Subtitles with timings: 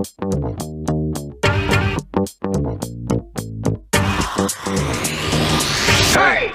[0.00, 0.06] Hey,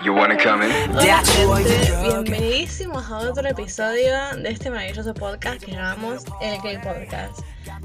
[0.03, 0.71] you wanna come in?
[0.95, 7.41] Hola, gente, bienvenidísimos a otro episodio de este maravilloso podcast que llamamos El Gay Podcast.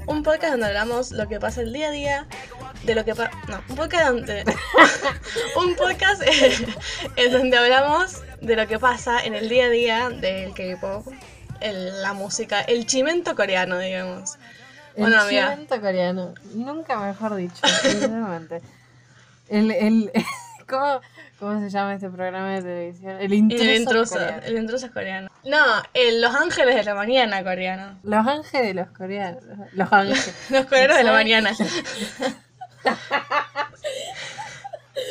[0.07, 2.27] Un podcast donde hablamos lo que pasa el día a día,
[2.81, 3.29] de lo que pasa.
[3.47, 4.43] No, un podcast donde.
[5.57, 6.23] un podcast
[7.17, 11.05] en donde hablamos de lo que pasa en el día a día del K-pop,
[11.61, 14.39] la música, el chimento coreano, digamos.
[14.95, 16.33] El chimento coreano.
[16.53, 18.61] Nunca mejor dicho, sinceramente.
[19.49, 20.11] El, el,
[20.67, 21.01] ¿cómo,
[21.39, 23.17] ¿Cómo se llama este programa de televisión?
[23.19, 24.41] El intruso, el intruso, coreano.
[24.43, 25.29] el intruso coreano.
[25.43, 25.65] No,
[25.95, 27.99] el Los Ángeles de la Mañana coreano.
[28.03, 29.43] Los ángeles de los coreanos.
[29.73, 30.35] Los ángeles.
[30.51, 31.51] Los coreanos de la mañana.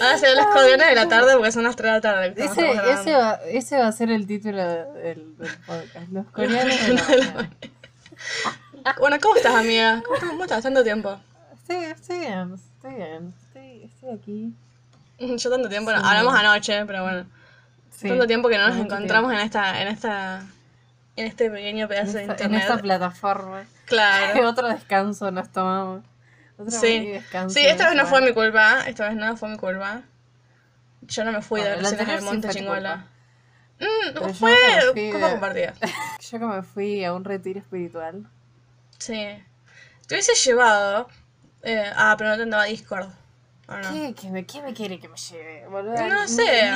[0.00, 2.34] Ahora serán los coreanos de la tarde porque son las 3 de la tarde.
[2.36, 6.08] Ese, ese, va, ese va a ser el título del, del podcast.
[6.10, 7.48] Los coreanos de la coreanos
[8.80, 8.96] de mañana.
[9.00, 10.02] Bueno, ¿cómo estás, amiga?
[10.04, 10.30] ¿Cómo, estás?
[10.30, 10.62] ¿Cómo estás?
[10.62, 11.20] Tanto tiempo.
[11.54, 13.34] Estoy, estoy bien, estoy bien.
[13.46, 14.54] Estoy, estoy aquí.
[15.36, 15.98] Yo tanto tiempo, no.
[15.98, 16.04] Sí.
[16.06, 17.26] hablamos anoche, pero bueno.
[17.90, 20.42] Sí, tanto tiempo que no nos encontramos en esta, en esta,
[21.16, 22.24] en este pequeño pedazo de.
[22.24, 22.62] En esta, en internet.
[22.62, 23.64] esta plataforma.
[23.86, 24.48] Claro.
[24.48, 26.02] Otro descanso nos tomamos.
[26.56, 27.06] Otro Sí.
[27.08, 28.84] descanso Sí, esta de vez no fue mi culpa.
[28.86, 30.02] Esta vez no fue mi culpa.
[31.02, 33.06] Yo no me fui de Bueno, la vacaciones al sí monte chingola.
[33.80, 34.52] Mm, fue
[34.94, 35.74] de- compartida.
[36.30, 38.26] Yo que me fui a un retiro espiritual.
[39.00, 39.26] Sí.
[40.06, 41.08] Te hubiese llevado.
[41.62, 43.08] Eh, ah, pero no te andaba Discord.
[43.68, 43.90] ¿O no?
[43.90, 46.06] ¿Qué, qué me, ¿Qué me quiere que me lleve, boludo?
[46.06, 46.70] No sé.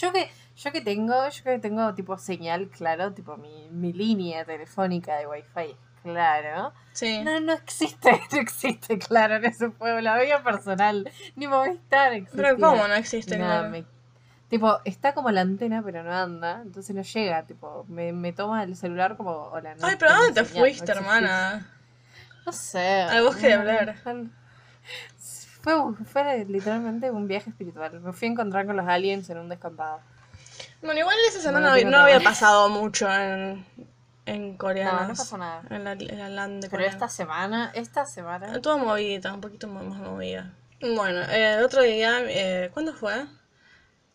[0.00, 4.44] yo que yo que tengo, yo que tengo tipo señal, claro, tipo mi, mi línea
[4.44, 6.72] telefónica de wifi, claro.
[6.92, 7.22] Sí.
[7.22, 12.42] No, no existe, no existe, claro, en ese pueblo, la vida personal, ni Movistar existe.
[12.42, 13.36] Pero ¿cómo no existe?
[13.36, 13.68] Claro?
[13.68, 13.84] me-
[14.48, 18.62] Tipo, está como la antena, pero no anda, entonces no llega, tipo, me, me toma
[18.64, 20.96] el celular como, hola, no Ay, pero ¿dónde te fuiste, existís".
[20.96, 21.70] hermana?
[22.46, 23.02] No sé.
[23.02, 23.54] Al bosque de
[24.06, 24.30] al-
[25.60, 25.74] Fue,
[26.06, 28.00] fue literalmente un viaje espiritual.
[28.00, 30.00] Me fui a encontrar con los aliens en un descampado.
[30.80, 33.66] Bueno, igual esa semana no, había pasado mucho en,
[34.24, 35.02] en coreano.
[35.02, 35.62] No, no pasó nada.
[35.68, 38.54] En la, en la land de Pero esta semana, esta semana.
[38.54, 40.52] Estuvo movida, un poquito más más movida.
[40.80, 43.26] Bueno, eh, el otro día, eh, ¿cuándo fue?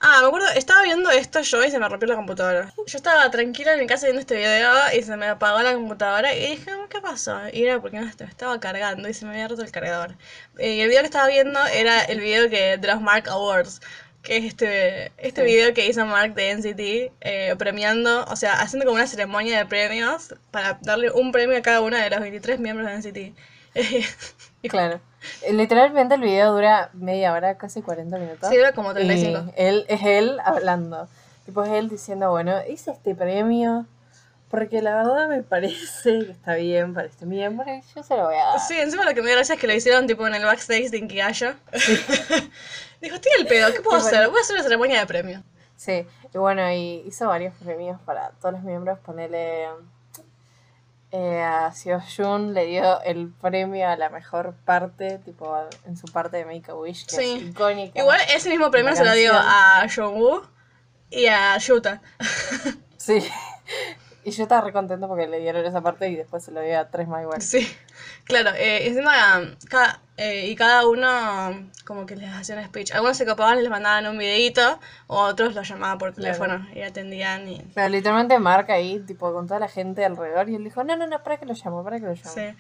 [0.05, 2.73] Ah, me acuerdo, estaba viendo esto yo y se me rompió la computadora.
[2.75, 6.35] Yo estaba tranquila en mi casa viendo este video y se me apagó la computadora
[6.35, 7.39] y dije, "Mm, ¿qué pasó?
[7.53, 10.17] Y era porque no estaba cargando y se me había roto el cargador.
[10.57, 13.79] Eh, Y el video que estaba viendo era el video que, de los Mark Awards,
[14.23, 15.47] que es este, este Sí.
[15.47, 19.65] video que hizo Mark de NCT eh, premiando, o sea, haciendo como una ceremonia de
[19.65, 23.33] premios para darle un premio a cada uno de los 23 miembros de NCT.
[24.63, 24.99] Y Claro.
[25.51, 28.49] Literalmente el video dura media hora, casi 40 minutos.
[28.49, 29.53] Sí, dura como Y 35.
[29.55, 31.07] él, es él hablando.
[31.45, 33.85] Tipo, es él diciendo, bueno, hice este premio
[34.53, 38.25] porque la verdad me parece que está bien para este miembro y yo se lo
[38.25, 38.59] voy a dar.
[38.59, 40.91] Sí, encima lo que me dio gracia es que lo hicieron tipo en el backstage
[40.91, 41.55] de Inkigayo.
[43.01, 44.19] Dijo, estoy al pedo, ¿qué puedo hacer?
[44.19, 44.29] bueno.
[44.29, 45.43] Voy a hacer una ceremonia de premio.
[45.75, 48.99] Sí, y bueno, y hizo varios premios para todos los miembros.
[48.99, 49.69] Ponele
[51.15, 56.07] eh, a Seo Jun le dio el premio a la mejor parte, tipo en su
[56.07, 57.33] parte de Make a Wish, que Sí.
[57.37, 57.99] es icónica.
[57.99, 60.41] Igual ese mismo premio se lo dio a Jungwoo
[61.11, 62.01] y a Yuta.
[62.97, 63.19] Sí.
[64.25, 66.79] Y yo estaba re contento porque le dieron esa parte y después se lo dio
[66.79, 67.41] a tres más igual.
[67.41, 67.67] Sí,
[68.23, 68.51] claro.
[68.55, 69.11] Eh, encima,
[69.69, 72.91] cada, eh, y cada uno como que les hacía un speech.
[72.93, 76.37] Algunos se copaban y les mandaban un videito, o otros los llamaban por Claro.
[76.37, 77.47] teléfono y atendían.
[77.49, 77.61] Y...
[77.75, 81.05] Pero literalmente marca ahí, tipo, con toda la gente alrededor y él dijo, no, no,
[81.07, 82.29] no, para que lo llamo, para que lo llamo.
[82.33, 82.55] Sí.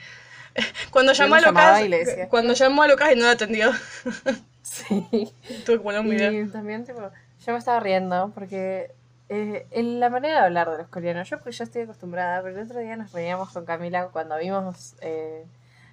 [0.91, 1.81] Cuando llamó a Lucas,
[2.29, 3.71] cuando llamó a Lucas y no lo atendió,
[4.61, 5.33] Sí.
[5.65, 6.31] tuve que poner un video.
[6.31, 6.99] Y también, tipo,
[7.45, 8.91] yo me estaba riendo porque
[9.29, 12.57] eh, en la manera de hablar de los coreanos, yo porque yo estoy acostumbrada, pero
[12.59, 15.45] el otro día nos reíamos con Camila cuando vimos, eh,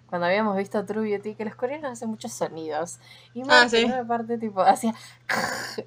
[0.09, 2.99] cuando habíamos visto True Beauty, que los coreanos hacen muchos sonidos.
[3.35, 3.85] Y más Ah, sí.
[3.85, 4.95] una parte, tipo, hacía...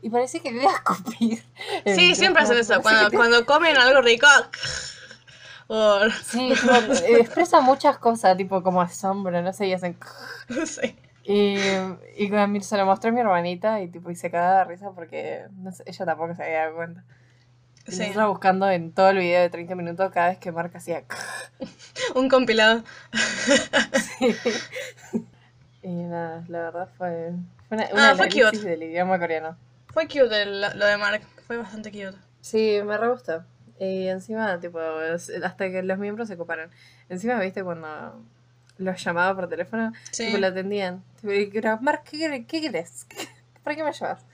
[0.01, 1.43] Y parecía que iba a escupir.
[1.85, 2.81] Sí, siempre hacen eso.
[2.81, 4.27] Cuando, cuando comen algo rico.
[5.67, 6.73] o- Sí, tipo,
[7.05, 9.97] eh, expresan muchas cosas, tipo como asombro, no sé, y hacen...
[10.65, 10.95] sé.
[11.25, 11.57] Y,
[12.17, 15.45] y se lo mostró a mi hermanita y tipo y se cagaba de risa porque
[15.57, 17.03] no sé, ella tampoco se había dado cuenta.
[17.87, 17.99] Sí.
[17.99, 21.03] nosotros buscando en todo el video de 30 minutos cada vez que marca hacía
[22.15, 22.83] Un compilado.
[24.19, 24.35] sí.
[25.85, 27.31] Y nada, la verdad fue,
[27.67, 28.57] fue una, una Ah, fue cute.
[28.57, 29.57] del idioma coreano.
[29.87, 31.21] Fue cute el- lo de Mark.
[31.45, 32.15] Fue bastante cute.
[32.39, 33.43] Sí, me re gustó.
[33.79, 36.69] Y encima, tipo, hasta que los miembros se coparon.
[37.09, 38.23] Encima, viste, cuando
[38.77, 40.27] los llamaba por teléfono, Sí.
[40.27, 41.03] tipo, lo atendían.
[41.19, 43.05] Tipo, y era, Mark, ¿qué, querés- qué querés?
[43.61, 44.25] ¿Para qué me llevas?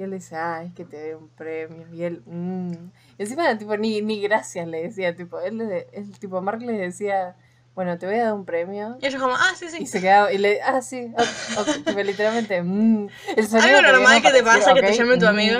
[0.00, 1.86] Y él dice, ah, es que te doy un premio.
[1.92, 2.72] Y él, mmm.
[3.18, 6.72] Y encima, tipo, ni, ni gracias le decía, tipo, él, le- él, tipo, Mark le
[6.72, 7.36] decía,
[7.74, 8.96] bueno, te voy a dar un premio.
[9.02, 9.86] Y ellos como, ah, sí, Y sí.
[9.86, 14.22] se quedaba, y le, ah, sí, ok, ok, tipo, literalmente, mm, el sonido Algo normal
[14.22, 15.28] que te pasa que te llame tu mm.
[15.28, 15.58] amigo.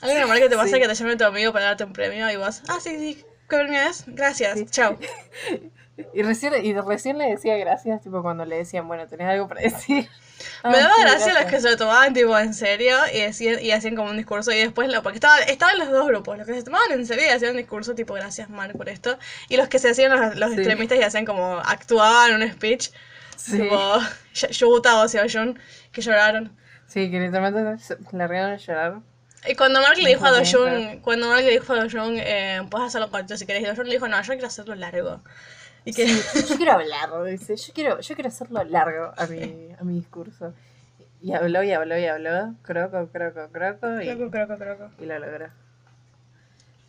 [0.00, 0.80] Algo normal que te pasa Sí.
[0.80, 3.22] que te llame tu amigo para darte un premio y vos, ah, sí, sí.
[3.46, 4.04] ¿Qué premio es?
[4.06, 4.58] Gracias.
[4.58, 4.64] Sí.
[4.70, 4.96] Chao.
[6.14, 9.60] Y recién, y recién le decía gracias, tipo, cuando le decían, bueno, tenés algo para
[9.60, 10.08] decir.
[10.64, 11.50] Me daba sí, gracia los gracias.
[11.50, 14.56] que se lo tomaban tipo en serio y decían, y hacían como un discurso y
[14.58, 17.28] después lo, porque estaban, estaban los dos grupos, los que se tomaban en serio y
[17.28, 19.18] hacían un discurso tipo gracias Mark por esto,
[19.48, 20.56] y los que se hacían los, los Sí.
[20.56, 22.90] extremistas y hacían como actuaban un speech,
[23.36, 23.52] Sí.
[23.60, 23.98] tipo
[24.32, 25.58] Yuta o Seoyun,
[25.92, 26.56] que lloraron.
[26.86, 28.94] Sí, que literalmente se largaron a llorar.
[29.46, 32.62] Y cuando Mark le dijo a Dojun, "Bien, cuando Mark le dijo a Dojun, eh,
[32.70, 35.20] puedes hacerlo corto si querés, y Dojun le dijo, no, yo quiero hacerlo largo.
[35.84, 39.68] Y que Sí, yo quiero hablar, dice, yo quiero, yo quiero hacerlo largo a mi,
[39.78, 40.52] a mi discurso.
[41.20, 44.90] Y habló y habló y habló, croco, croco, croco, y, Croco, croco, croco.
[44.98, 45.46] y lo logró.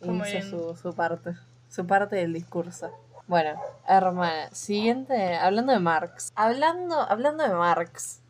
[0.02, 0.50] Y hizo bien.
[0.50, 1.34] su, su parte,
[1.70, 2.90] su parte del discurso.
[3.26, 3.58] Bueno,
[3.88, 6.32] hermana, siguiente, hablando de Marx.
[6.34, 8.20] Hablando, hablando de Marx,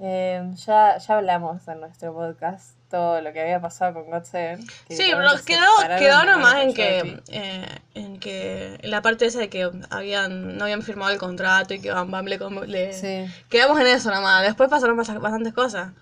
[0.00, 4.66] eh, ya, ya hablamos en nuestro podcast todo lo que había pasado con God Seven.
[4.86, 9.40] que Sí, pero quedó, quedó nomás en que, eh, en que, en la parte esa
[9.40, 13.26] de que habían, no habían firmado el contrato y que Bam Bam le, le- Sí.
[13.50, 15.92] quedamos en eso nomás, después pasaron bast- bastantes cosas.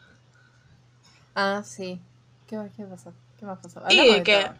[1.34, 2.00] Ah, sí.
[2.46, 3.12] ¿Qué, qué pasó?
[3.38, 3.80] ¿Qué más pasó?
[3.88, 4.54] Y Hablamos de que- todo.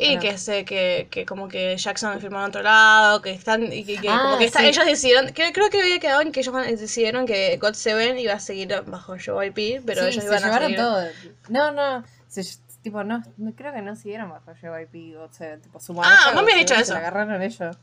[0.00, 3.84] Y que sé que, que como que Jackson firmó en otro lado, que están, y
[3.84, 4.66] que, que Ah, como que está- sí.
[4.66, 8.34] ellos decidieron, que, creo que había quedado en que ellos decidieron que God Seven iba
[8.34, 10.76] a seguir bajo JYP, pero sí, ellos se iban a seguir.
[10.76, 11.04] todo.
[11.48, 12.04] No, no.
[12.28, 12.44] Se,
[12.80, 15.16] tipo, no, no, creo que no siguieron bajo JYP.
[15.18, 16.92] O sea, tipo, su Ah, vos me has dicho eso.
[16.92, 17.76] La agarraron ellos.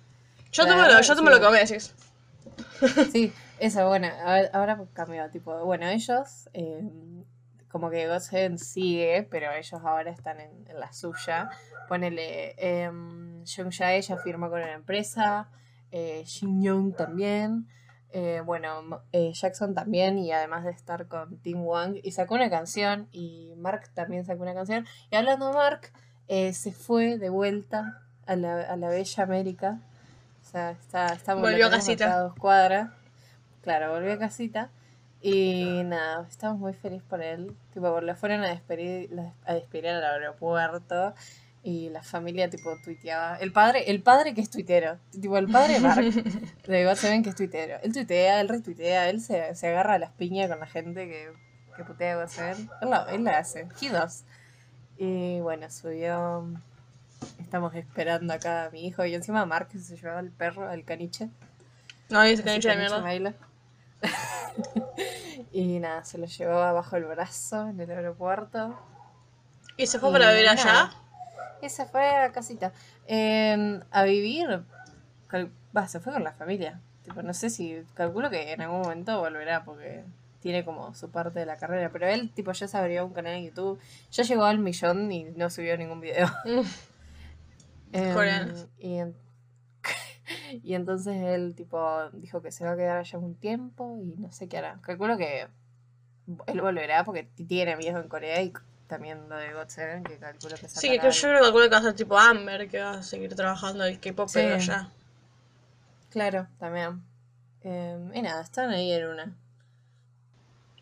[0.53, 1.35] Yo La tomo lo, yo tomo sí.
[1.35, 1.93] lo que me decís.
[3.11, 4.07] Sí, eso, bueno,
[4.53, 6.81] ahora cambió, tipo, bueno, ellos, eh,
[7.75, 11.49] como que God Seven sigue, pero ellos ahora están en, en la suya.
[11.89, 15.49] Ponele, eh, Jung Jae ya firmó con una empresa,
[15.91, 17.67] eh, Shin Young también,
[18.11, 22.49] eh, bueno, eh, Jackson también, y además de estar con Tim Wang, y sacó una
[22.49, 24.87] canción, y Mark también sacó una canción.
[25.11, 25.91] Y hablando de Mark,
[26.29, 29.81] eh, se fue de vuelta a la, a la bella América.
[30.41, 32.13] O sea, está, estamos Volvió a casita.
[32.13, 32.91] a dos cuadras.
[33.63, 34.69] Claro, volvió a casita.
[35.27, 37.55] Y nada, estamos muy felices por él.
[37.73, 39.09] Tipo, lo fueron a despedir,
[39.43, 41.15] a despedir al aeropuerto.
[41.63, 43.35] Y la familia, tipo, tuiteaba.
[43.37, 44.99] El padre, el padre que es tuitero.
[45.19, 46.05] Tipo, el padre Mark,
[46.67, 47.77] de God Seven que es tuitero.
[47.81, 51.33] Él tuitea, él retuitea, él se, se agarra a las piñas con la gente que,
[51.75, 52.69] que putea a God Seven.
[52.81, 53.67] Él lo, él lo hace.
[53.81, 54.25] He does.
[54.99, 56.45] Y bueno, subió.
[57.39, 59.03] Estamos esperando acá a mi hijo.
[59.05, 61.29] Y encima Mark se llevaba al perro, al caniche.
[62.11, 63.01] No, Ese han hecho de caniche mierda.
[63.01, 63.33] baila.
[65.51, 68.77] y nada, se lo llevaba bajo el brazo en el aeropuerto.
[69.77, 70.91] ¿Y se fue para Y vivir allá?
[71.61, 72.71] Y se fue a casita.
[73.07, 74.63] Eh, a vivir.
[75.75, 76.79] Va, se fue con la familia.
[77.03, 77.83] Tipo, no sé si.
[77.93, 80.03] Calculo que en algún momento volverá porque
[80.39, 81.89] tiene como su parte de la carrera.
[81.91, 83.79] Pero él, tipo, ya se abrió un canal en YouTube.
[84.11, 86.29] Ya llegó al millón y no subió ningún video.
[87.91, 88.67] Em, Coreanos.
[88.77, 88.99] y,
[90.63, 94.31] y entonces él, tipo, dijo que se va a quedar allá un tiempo y no
[94.31, 94.79] sé qué hará.
[94.81, 95.47] Calculo que
[96.47, 98.51] él volverá porque tiene amigos en Corea y
[98.87, 101.81] también lo de God Seven, que calculo que Sí, que yo creo que va a
[101.81, 104.39] ser tipo Amber, que va a seguir trabajando el K-pop, Sí.
[104.39, 104.89] pero allá.
[106.09, 107.01] Claro, también.
[107.61, 109.35] Eh, y nada, están ahí en una.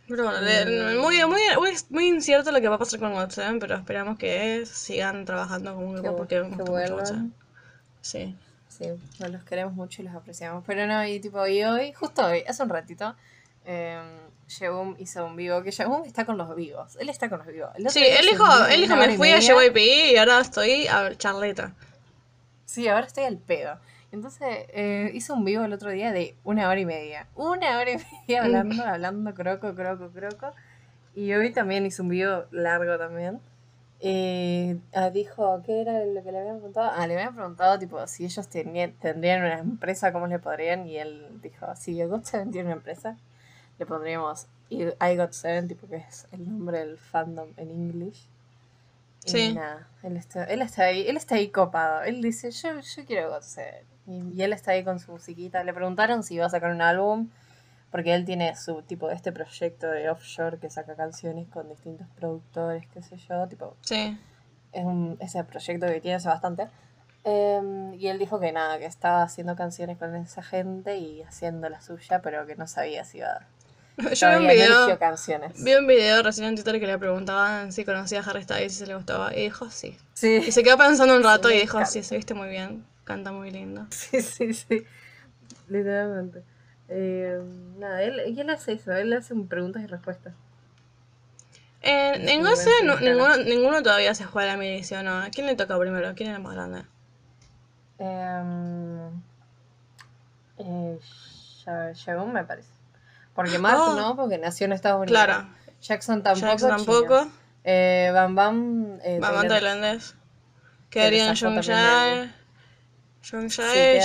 [0.07, 1.01] Pero bueno, Mm.
[1.01, 4.65] muy, muy, muy, muy incierto lo que va a pasar con WhatsApp, pero esperamos que
[4.65, 7.33] sigan trabajando como Que grupo porque que vuelvan.
[8.01, 8.35] Sí.
[8.77, 8.85] Sí,
[9.19, 10.63] no los queremos mucho y los apreciamos.
[10.65, 13.15] Pero no, y tipo, y hoy, justo hoy, hace un ratito,
[13.65, 14.01] eh,
[14.97, 16.95] hizo un vivo, que Shegum está con los vivos.
[16.99, 17.69] Él está con los vivos.
[17.75, 19.39] El Sí, él dijo, él dijo, me fui a.
[19.39, 19.77] JYP
[20.13, 21.73] y ahora estoy a charleta.
[22.65, 23.77] Sí, ahora estoy al pedo.
[24.11, 27.27] Entonces, eh, hizo un vivo el otro día de una hora y media.
[27.35, 28.45] Una hora y media Mm.
[28.45, 30.51] hablando, hablando, croco, croco, croco.
[31.15, 33.39] Y hoy también hizo un vivo largo también.
[34.05, 36.91] Eh, ah, dijo, ¿qué era lo que le habían preguntado?
[36.93, 40.85] Ah, le habían preguntado, tipo, si ellos tenían, tendrían una empresa, ¿cómo le podrían?
[40.87, 43.17] Y él dijo, si God Seven tiene una empresa,
[43.79, 48.27] le pondríamos I I Got Seven, tipo, que es el nombre del fandom en English.
[49.25, 49.53] Y Sí.
[49.53, 52.03] nada, él está, él está ahí, él está ahí copado.
[52.03, 53.85] Él dice, yo, yo quiero God Seven.
[54.05, 55.63] Y, y él está ahí con su musiquita.
[55.63, 57.29] Le preguntaron si iba a sacar un álbum,
[57.93, 62.87] porque él tiene su tipo este proyecto de offshore que saca canciones con distintos productores,
[62.91, 64.17] qué sé yo, tipo, Sí.
[64.71, 66.67] es un, ese proyecto que tiene hace bastante.
[67.23, 71.69] Em, y él dijo que nada, que estaba haciendo canciones con esa gente y haciendo
[71.69, 73.45] la suya, pero que no sabía si iba
[74.15, 75.63] Yo vi un video, canciones.
[75.63, 78.69] vi un video recién en Twitter que le preguntaban si conocía a Harry Styles y
[78.71, 79.33] si se le gustaba.
[79.35, 79.95] Y dijo sí.
[80.15, 80.41] Sí.
[80.47, 82.83] Y se quedó pensando un rato Sí, y dijo sí, se viste muy bien.
[83.03, 83.85] Canta muy lindo.
[83.91, 84.83] Sí, sí, sí.
[85.69, 86.41] Literalmente.
[86.95, 87.41] Eh,
[87.79, 90.33] nada, él, y él hace eso, él hace preguntas y respuestas.
[91.81, 95.17] Eh, en parece no- ninguno, ninguno todavía se juega la milicia, ¿no?
[95.17, 96.13] ¿A quién le toca primero?
[96.15, 96.83] ¿Quién es el más grande?
[97.99, 99.09] Eh,
[100.59, 100.99] eh,
[101.95, 102.69] Shagun me parece.
[103.33, 103.95] Porque Mark Oh.
[103.95, 105.23] no, porque nació en Estados Unidos.
[105.23, 105.49] Claro.
[105.81, 106.45] Jackson tampoco.
[106.47, 107.27] Jackson tampoco.
[107.63, 108.99] Eh, Bam Bam.
[109.03, 109.49] Eh, Mamá tailandés.
[109.49, 110.15] tailandés.
[110.89, 111.35] Quedarían queda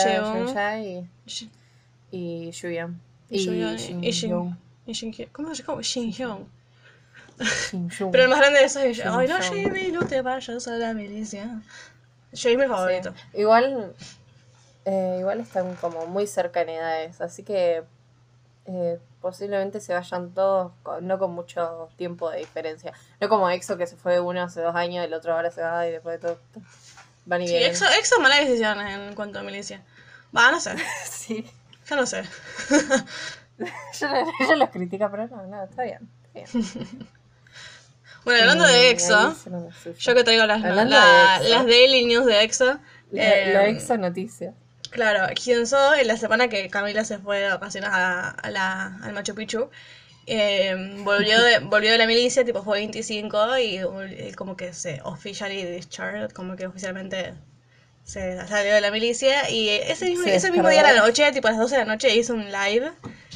[0.00, 0.36] Jeon.
[0.46, 1.50] Jeonjae Shi-
[2.10, 3.00] y, Yuyan.
[3.30, 4.54] Y Y, y Shin Shin- Young.
[4.86, 5.82] y Shin- ¿Cómo se llama?
[5.82, 6.48] Shin Hyun.
[7.70, 8.10] Shin Young.
[8.10, 9.40] Pero el más grande de esos es Ay, no.
[9.40, 11.60] Jimmy, no te vayas a la milicia.
[12.32, 13.12] Jimmy es mi favorito.
[13.32, 13.38] Sí.
[13.40, 13.94] Igual,
[14.84, 17.84] eh, igual están como muy cerca en edades, así que
[18.66, 22.92] eh, posiblemente se vayan todos, con- no con mucho tiempo de diferencia.
[23.20, 25.86] No como EXO que se fue uno hace dos años, el otro ahora se va
[25.86, 26.38] y después de todo
[27.26, 27.70] van y Sí, vienen.
[27.70, 29.82] Exo, Exo mala decisión en cuanto a milicia.
[30.36, 30.74] Va, no sé.
[31.10, 31.46] Sí.
[31.88, 32.22] Ya no sé.
[33.58, 36.08] Ella, ella los critica, pero no, no, está bien.
[36.32, 37.08] Está bien.
[38.24, 39.34] Bueno, hablando Eh, de EXO,
[39.98, 42.78] yo que traigo las, la- de las daily news de EXO.
[43.12, 44.52] La, eh, la EXO noticia.
[44.90, 49.12] Claro, Hyunso en la semana que Camila se fue de vacaciones a, a la, al
[49.14, 49.70] Machu Picchu,
[50.26, 54.74] eh, volvió, de, volvió de la milicia, tipo fue 25 y, vol- y como que
[54.74, 57.34] se officially discharged, como que oficialmente
[58.08, 61.30] se salió de la milicia y ese mismo, Se ese mismo día a la noche,
[61.32, 62.90] tipo a las 12 de la noche, hizo un live,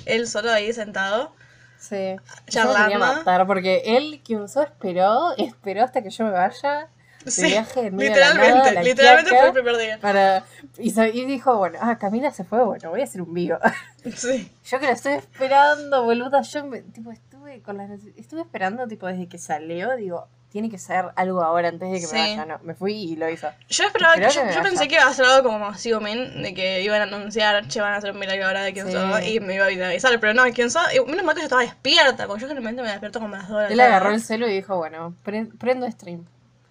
[0.06, 1.34] él solo ahí sentado.
[1.78, 1.96] Sí.
[1.96, 2.82] Yo me Charlando.
[2.84, 6.88] quería matar porque él, Kyunso, esperó, esperó hasta que yo me vaya
[7.24, 9.98] de Sí, viaje en medio de literalmente, nada, literalmente fue el primer día.
[10.00, 10.44] Para,
[10.78, 13.58] y, y dijo, bueno, ah, Camila se fue, bueno, voy a hacer un vivo.
[14.16, 14.50] Sí.
[14.64, 19.06] Yo que la estoy esperando, boluda, yo me- tipo, estuve con las estuve esperando tipo
[19.06, 22.14] desde que salió, digo, tiene que ser algo ahora antes de que Sí.
[22.14, 23.48] me vaya, no, me fui y lo hizo.
[23.70, 24.62] Yo esperaba que, yo, que yo vaya.
[24.62, 27.94] pensé que iba a ser algo como Xiumin, de que iban a anunciar, che, van
[27.94, 29.34] a hacer un milagro ahora de Kyunso, Sí.
[29.36, 32.26] y me iba a avisar, pero no, Kyunso, y menos mal que yo estaba despierta,
[32.26, 33.90] porque yo generalmente me despierto como a las 2 de la Él tarde.
[33.94, 36.26] agarró el celu y dijo, bueno, pre- prendo stream.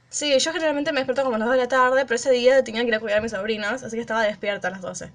[0.09, 2.63] Sí, yo generalmente me despierto como a las 2 de la tarde, pero ese día
[2.63, 5.11] tenía que ir a cuidar a mis sobrinos, así que estaba despierta a las 12.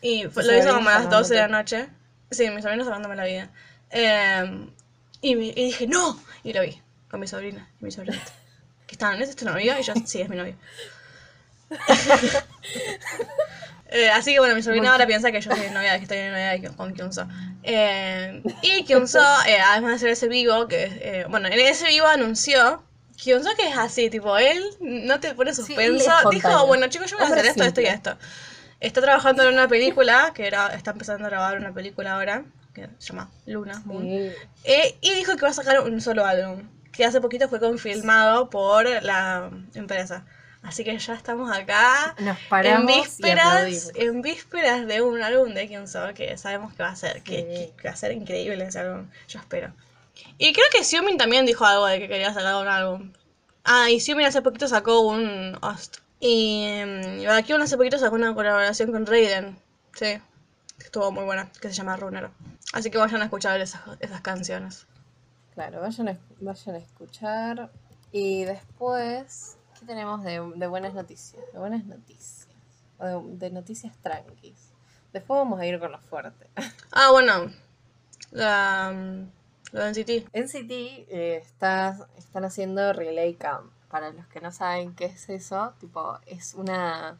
[0.00, 1.86] Y fue- lo hizo como a las 12 de la noche.
[2.30, 3.50] Sí, mis sobrinos salvándome la vida.
[3.90, 4.66] Eh,
[5.20, 6.18] y, y dije, ¡no!
[6.42, 6.80] Y lo vi,
[7.12, 8.24] con mi sobrina y mi sobrinito.
[8.88, 9.78] Que estaban, ¿es tu novio?
[9.78, 10.56] Y yo, sí, es mi novio.
[13.94, 16.30] Eh, así que bueno, mi sobrina ahora piensa que yo soy novia, que estoy de
[16.30, 17.28] novia de- con Kyunso.
[17.62, 22.06] Eh, y Kyunso, eh, además de hacer ese vivo, que eh, bueno, en ese vivo
[22.06, 22.82] anunció
[23.18, 26.10] Kyunso que es así, tipo, él no te pone suspenso.
[26.30, 28.16] Dijo, bueno chicos, yo voy a hacer esto, esto y esto.
[28.80, 32.88] Está trabajando en una película, que era, está empezando a grabar una película ahora, que
[32.98, 34.04] se llama Luna, Moon.
[34.04, 34.32] Sí.
[35.02, 36.62] Y dijo que va a sacar un solo álbum,
[36.92, 40.24] que hace poquito fue confirmado por la empresa.
[40.62, 43.90] Así que ya estamos acá Nos en paramos y vísperas, aplaudimos.
[43.96, 47.42] en vísperas de un álbum de Kyunso que sabemos que va a ser, que, Sí.
[47.42, 49.72] que- que va a ser increíble ese álbum, yo espero.
[50.38, 53.12] Y creo que Xiumin también dijo algo de que quería sacar un álbum.
[53.64, 55.96] Ah, y Xiumin hace poquito sacó un Host.
[56.20, 59.58] Y mm, Baekhyun hace poquito sacó una colaboración con Raiden.
[59.94, 60.20] Sí,
[60.78, 62.28] que estuvo muy buena, que se llama Runner.
[62.72, 64.86] Así que vayan a escuchar esas, esas canciones.
[65.54, 67.70] Claro, vayan a, vayan a escuchar.
[68.10, 71.42] Y después, ¿qué tenemos de, de buenas noticias?
[71.52, 72.48] De buenas noticias.
[72.98, 74.70] O de, de noticias tranquis.
[75.12, 76.46] Después vamos a ir con lo fuerte.
[76.94, 77.50] Ah, bueno,
[78.30, 78.92] la,
[79.72, 80.34] lo de NCT.
[80.34, 83.70] NCT eh, está, están haciendo Relay Camp.
[83.90, 87.18] Para los que no saben qué es eso, tipo, es una...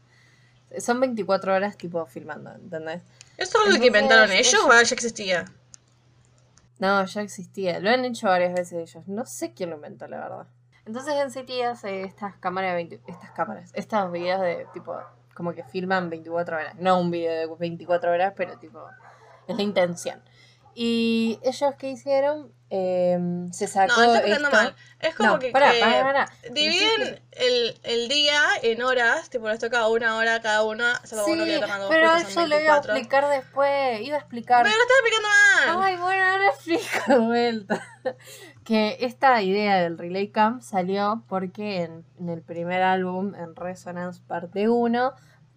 [0.79, 3.03] Son 24 horas tipo filmando, ¿entendés?
[3.37, 5.45] ¿Esto es lo que inventaron ellos ellos- o ya existía?
[6.83, 7.79] No, ya existía.
[7.79, 9.07] Lo han hecho varias veces ellos.
[9.07, 10.47] No sé quién lo inventó, la verdad.
[10.85, 14.99] Entonces NCT hace estas cámaras de 20 estas cámaras, estos videos de tipo,
[15.33, 16.75] como que filman 24 horas.
[16.81, 18.81] No un video de 24 horas, pero tipo,
[19.47, 20.21] es la intención.
[20.75, 24.57] Y ellos que hicieron, Em, se sacó No, está explicando esto.
[24.63, 24.77] mal.
[24.99, 26.33] Es como No, que, pará, que pará, pará.
[26.53, 31.33] dividen el, el día en horas, tipo les toca una hora cada una, solo Sí,
[31.33, 32.93] uno que dos pero son yo lo iba a 24.
[32.95, 34.01] explicar después.
[34.01, 34.63] Iba a explicar.
[34.63, 35.85] Pero lo estás explicando mal.
[35.85, 37.87] Ay, bueno, ahora explico de vuelta.
[38.65, 44.23] que esta idea del Relay Camp salió porque en, en el primer álbum, en Resonance
[44.27, 45.13] Parte 1,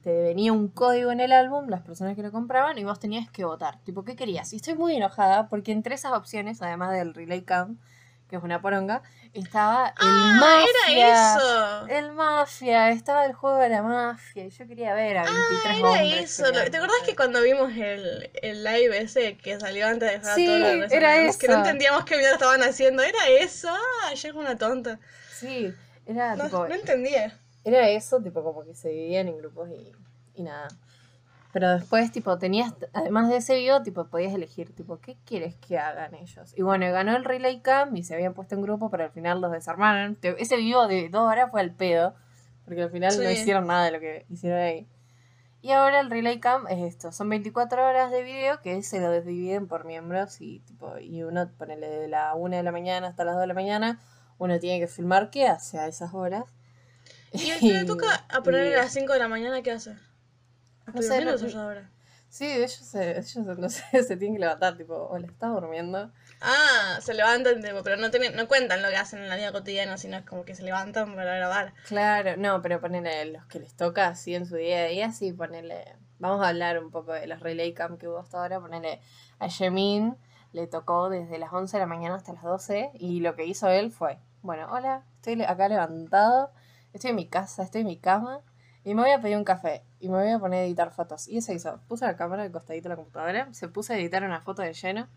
[0.05, 3.27] te venía un código en el álbum, las personas que lo compraban, y vos tenías
[3.31, 3.79] que votar.
[3.83, 4.53] Tipo, ¿qué querías?
[4.53, 7.81] Y estoy muy enojada porque entre esas opciones, además del Relay Camp,
[8.29, 9.01] que es una poronga,
[9.33, 11.07] estaba el ah, Mafia.
[11.07, 11.88] era eso.
[11.88, 16.03] El Mafia, estaba el juego de la Mafia, y yo quería ver a 23 Ah,
[16.03, 16.43] era eso.
[16.51, 20.45] ¿Te acordás que cuando vimos el, el live ese que salió antes de dejar Sí,
[20.45, 21.62] de era Resonance, Que no eso.
[21.62, 23.01] entendíamos qué mierda estaban haciendo.
[23.01, 23.69] ¿Era eso?
[23.71, 25.00] Ah, yo era una tonta.
[25.33, 25.74] Sí,
[26.05, 26.67] era No, tipo...
[26.67, 27.39] no entendía.
[27.65, 29.91] Era eso, tipo como que se dividían en grupos y,
[30.39, 30.69] y nada.
[31.51, 35.77] Pero después, tipo, tenías, además de ese video, tipo, podías elegir, tipo, ¿qué quieres que
[35.77, 36.53] hagan ellos?
[36.57, 39.39] Y bueno, ganó el Relay Camp y se habían puesto en grupo, pero al final
[39.39, 40.17] los desarmaron.
[40.22, 42.13] Ese video de dos horas fue al pedo,
[42.65, 44.88] porque al final no hicieron nada de lo que hicieron ahí.
[45.62, 49.10] Y ahora el Relay Camp es esto, son 24 horas de video que se lo
[49.22, 53.24] dividen por miembros y tipo, y uno, ponele de la 1 de la mañana hasta
[53.24, 54.00] las 2 de la mañana,
[54.38, 56.43] uno tiene que filmar qué hace a esas horas.
[57.43, 59.71] Y el que le toca a ponerle y- a las 5 de la mañana, ¿qué
[59.71, 59.91] hace?
[59.91, 61.89] No ¿Estoy sé, no- yo ahora?
[62.29, 66.11] Sí, ellos, se, ellos no sé, se tienen que levantar, tipo, o le está durmiendo.
[66.41, 69.51] Ah, se levantan, tipo, pero no, tienen- no cuentan lo que hacen en la vida
[69.51, 71.73] cotidiana, sino es como que se levantan para grabar.
[71.87, 75.31] Claro, no, pero ponele los que les toca así en su día a día, sí,
[75.31, 75.95] ponele.
[76.19, 78.59] Vamos a hablar un poco de los relay camp que hubo hasta ahora.
[78.59, 79.01] Ponele
[79.39, 80.15] a Yemin,
[80.53, 83.69] le tocó desde las 11 de la mañana hasta las 12 y lo que hizo
[83.69, 86.51] él fue: Bueno, hola, estoy acá levantado,
[86.95, 88.41] estoy en mi casa, estoy en mi cama
[88.83, 91.27] y me voy a pedir un café y me voy a poner a editar fotos.
[91.27, 94.23] Y eso hizo: puso la cámara al costadito de la computadora, se puso a editar
[94.23, 95.07] una foto de lleno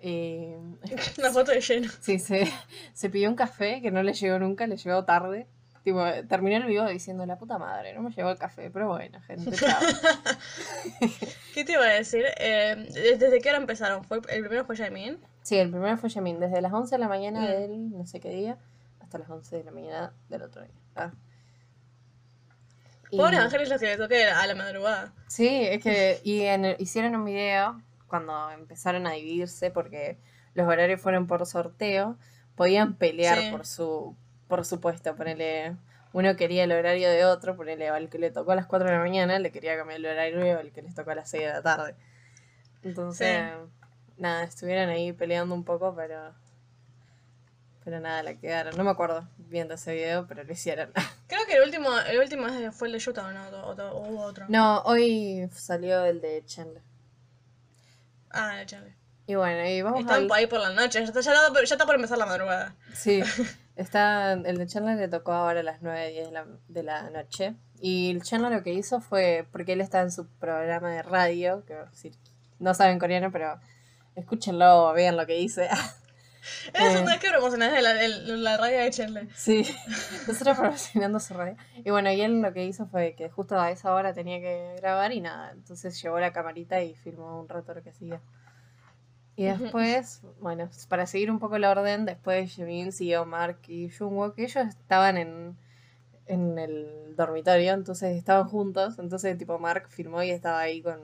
[0.00, 0.52] y
[1.18, 1.90] Una foto de lleno.
[2.00, 2.46] Sí, se,
[2.92, 5.46] se pidió un café que no le llegó nunca, le llegó tarde.
[5.84, 9.20] Tipo, terminó el video diciendo, la puta madre, no me llegó el café, pero bueno,
[9.22, 9.80] gente, chao.
[11.54, 12.24] ¿Qué te iba a decir?
[12.38, 14.02] Eh, ¿Desde qué hora empezaron?
[14.04, 15.18] ¿Fue, ¿El primero fue Jamin?
[15.42, 17.44] Sí, el primero fue Yamin, desde las 11 de la mañana Mm.
[17.46, 18.58] del no sé qué día
[19.00, 20.72] hasta las 11 de la mañana del otro día.
[20.96, 21.12] Ah.
[23.10, 25.12] Y- Pobre Ángeles los que le toque a la madrugada.
[25.28, 30.18] Sí, es que y en hicieron un video cuando empezaron a dividirse porque
[30.54, 32.16] los horarios fueron por sorteo,
[32.56, 33.50] podían pelear Sí.
[33.50, 34.16] por su
[34.48, 35.76] por su puesto, ponele
[36.12, 38.94] uno quería el horario de otro, ponele al que le tocó a las 4 de
[38.94, 41.52] la mañana, le quería cambiar el horario al que les tocó a las 6 de
[41.52, 41.94] la tarde.
[42.82, 43.42] Entonces,
[44.16, 46.32] nada, estuvieron ahí peleando un poco, pero
[47.86, 48.76] pero nada, la quedaron.
[48.76, 50.90] No me acuerdo viendo ese video, pero lo hicieron.
[51.28, 53.48] Creo que el último, el último fue el de Utah, ¿o no?
[53.48, 54.46] O, o- otro.
[54.48, 56.82] no, hoy salió el de Chandler.
[58.30, 58.96] Ah, échale.
[59.28, 61.74] Y bueno, y vamos a Están ahí por la noche, ya está, ya está- ya
[61.76, 62.74] está por empezar la madrugada.
[62.92, 63.22] Sí,
[63.76, 67.10] está, el de Chandler le tocó ahora a las 9, 10 de la, de la
[67.10, 67.54] noche.
[67.80, 71.64] Y el Chandler lo que hizo fue, porque él está en su programa de radio,
[71.66, 71.76] que
[72.58, 73.60] no saben coreano, pero
[74.16, 75.68] escúchenlo, vean lo que dice.
[76.72, 77.00] Es Eh.
[77.02, 79.28] una vez que promocionaste la, el- la radio de Chandler.
[79.34, 79.62] sí,
[80.28, 81.56] nosotros promocionando su radio.
[81.84, 84.76] Y bueno, y él lo que hizo fue que justo a esa hora tenía que
[84.80, 88.20] grabar y nada, entonces llevó la camarita y filmó un rato lo que hacía.
[89.38, 94.34] Y después, bueno, para seguir un poco el orden, después Jimin siguió Mark y Jungwook,
[94.34, 95.58] que ellos estaban en,
[96.24, 100.98] en el dormitorio, entonces estaban juntos, entonces tipo Mark filmó y estaba ahí con,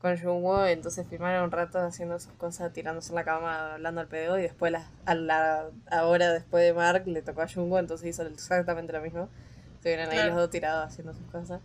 [0.00, 4.06] con Jungwook, entonces filmaron un rato haciendo sus cosas, tirándose en la cama, hablando al
[4.06, 7.80] pedo, y después la, a la a hora después de Mark le tocó a Jungwook,
[7.80, 9.28] entonces hizo exactamente lo mismo.
[9.74, 11.60] Estuvieron ahí los dos tirados haciendo sus cosas.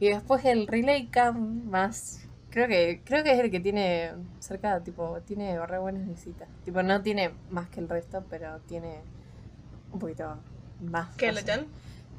[0.00, 4.80] Y después el relay cam más creo que creo que es el que tiene cerca
[4.80, 6.48] tipo tiene re buenas visitas.
[6.64, 9.00] Tipo no tiene más que el resto, pero tiene
[9.92, 10.38] un poquito
[10.80, 11.14] más.
[11.16, 11.42] ¿Qué, el de.
[11.42, 11.66] Ten?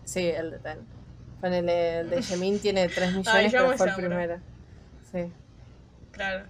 [0.04, 0.80] Sí, el de Ten.
[1.42, 4.38] Ponele, el de Yemin tiene 3 millones, Ay, pero fue el primero.
[5.10, 5.32] Sí.
[6.12, 6.46] Claro.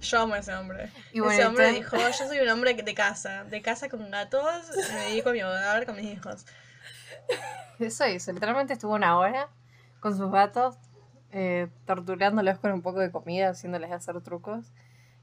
[0.00, 0.90] Yo amo a ese hombre.
[1.12, 4.44] Y bueno, ese hombre dijo, yo soy un hombre de casa, de casa con gatos,
[4.74, 6.44] y me dedico a mi hogar con mis hijos.
[7.78, 9.48] Eso hizo, literalmente estuvo una hora
[10.00, 10.76] con sus gatos,
[11.32, 14.66] eh, torturándolos con un poco de comida, haciéndoles hacer trucos.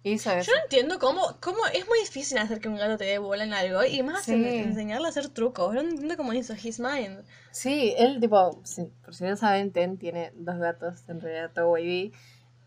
[0.04, 0.50] Y hizo eso.
[0.52, 3.44] Yo no entiendo cómo, cómo es muy difícil hacer que un gato te dé bola
[3.44, 4.34] en algo y más Sí.
[4.34, 5.76] en- enseñarle a hacer trucos.
[5.76, 7.24] Yo no entiendo cómo hizo His Mind.
[7.52, 11.70] Sí, él, tipo, si- por si no saben, Ten tiene dos gatos, en realidad todo
[11.70, 12.12] Wavy.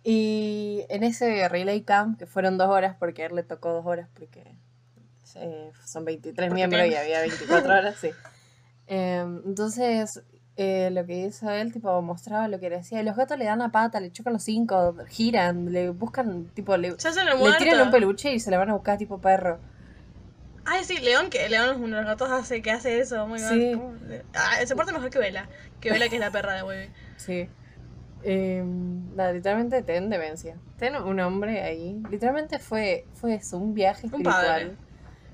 [0.05, 3.87] Y en ese relay camp, que fueron dos horas, porque a él le tocó dos
[3.87, 4.55] horas, porque
[5.37, 8.11] eh, son 23 Porque miembros y había 24 horas, sí.
[8.87, 10.23] Em, entonces,
[10.57, 13.01] eh, lo que hizo él, tipo, mostraba lo que le hacía.
[13.01, 16.77] Y los gatos le dan la pata, le chocan los cinco, giran, le buscan, tipo,
[16.77, 19.59] le, tiran un peluche y se le van a buscar, tipo, perro.
[20.67, 23.27] Ay, sí, León, que León es uno de los gatos hace, que hace eso.
[23.27, 23.75] Muy Sí.
[23.75, 24.25] mal.
[24.35, 25.49] Ah, se porta mejor que Vela.
[25.81, 26.91] Que Vela que es la perra de Webby.
[27.17, 27.49] Sí.
[28.25, 30.57] Nada, literalmente ten demencia.
[30.79, 32.03] Ten un hombre ahí.
[32.11, 34.77] Literalmente fue, fue eso, un viaje Un espiritual padre.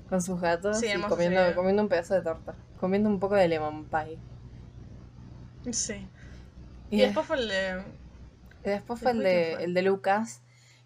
[0.09, 2.53] con sus gatos Sí, y comiendo, comiendo un pedazo de torta.
[2.79, 4.17] Comiendo un poco de lemon pie.
[5.71, 6.07] Sí.
[6.89, 7.83] Y, Y, des- después fue el de...
[8.65, 9.63] y después fue el después, ¿quién de, fue?
[9.65, 10.41] el de Lucas.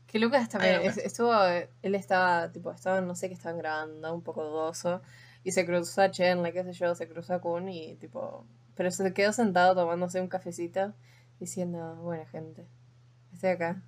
[0.08, 0.98] Que Lucas también Lucas.
[0.98, 5.02] es- estuvo, él estaba, tipo, estaba, no sé qué estaban grabando, un poco dudoso.
[5.44, 8.46] Y se cruzó a Chenle, qué sé yo, se cruzó a Kun y tipo.
[8.76, 10.94] Pero se quedó sentado tomándose un cafecito,
[11.40, 12.66] diciendo, bueno gente,
[13.34, 13.82] estoy acá.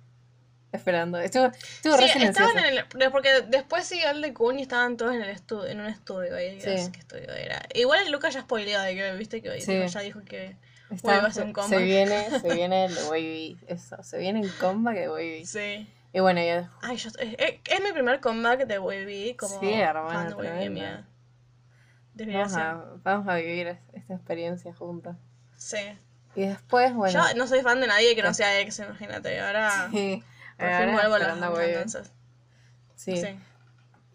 [0.70, 1.18] Esperando.
[1.18, 2.50] Estuvo, estuvo re Sí, silencioso.
[2.50, 3.10] estaban en el...
[3.10, 6.36] Porque después siguió el de Kun y estaban todos en el estudio, en un estudio
[6.36, 6.60] ahí.
[6.60, 6.92] Sí.
[6.92, 7.62] qué estudio era.
[7.74, 9.72] Igual Lucas ya spoileó de que, viste, que Sí.
[9.72, 10.56] tipo, ya dijo que...
[10.90, 13.58] Está- a se viene, se viene el Wavy.
[13.66, 15.46] Eso, se viene el comeback de Wavy.
[15.46, 15.88] Sí.
[16.12, 19.66] Y bueno, ya Ay, yo, es, es- mi primer comeback de Wavy como Sí,
[22.26, 22.40] mía.
[22.40, 25.16] vamos a, vamos a vivir es- esta experiencia juntas.
[25.56, 25.78] Sí.
[26.34, 27.12] Y después, bueno.
[27.12, 29.40] Yo no soy fan de nadie que no sea ex, imagínate.
[29.40, 30.22] Ahora sí,
[30.56, 31.72] por ahora fin vuelvo a las esperando a Wavy.
[31.74, 32.12] entonces.
[32.94, 33.16] Sí.
[33.16, 33.38] Sí.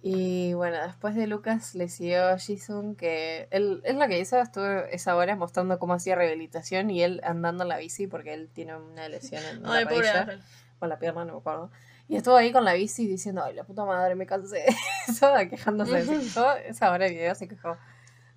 [0.06, 4.66] Y bueno, después de Lucas le siguió Jisung, que él, él lo que hizo estuvo
[4.66, 8.76] esa hora mostrando cómo hacía rehabilitación y él andando en la bici porque él tiene
[8.76, 10.44] una lesión en la Ay, pobre rodilla,
[10.80, 11.72] o la pierna, no me acuerdo.
[12.10, 14.66] Y estuvo ahí con la bici diciendo, ay, la puta madre, me cansé.
[15.08, 16.04] Eso, quejándose.
[16.04, 17.78] Se quejó, esa hora de video se quejó